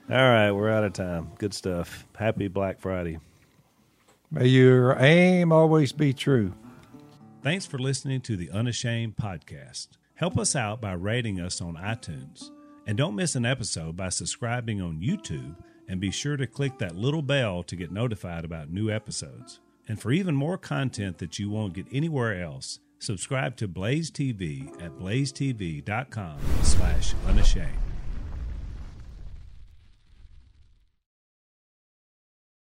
[0.09, 1.31] All right, we're out of time.
[1.37, 2.05] Good stuff.
[2.17, 3.19] Happy Black Friday.
[4.29, 6.53] May your aim always be true.
[7.41, 9.87] Thanks for listening to the Unashamed podcast.
[10.15, 12.51] Help us out by rating us on iTunes.
[12.85, 15.55] And don't miss an episode by subscribing on YouTube
[15.87, 19.61] and be sure to click that little bell to get notified about new episodes.
[19.87, 24.67] And for even more content that you won't get anywhere else, subscribe to Blaze TV
[24.83, 27.92] at blazetv.com slash unashamed.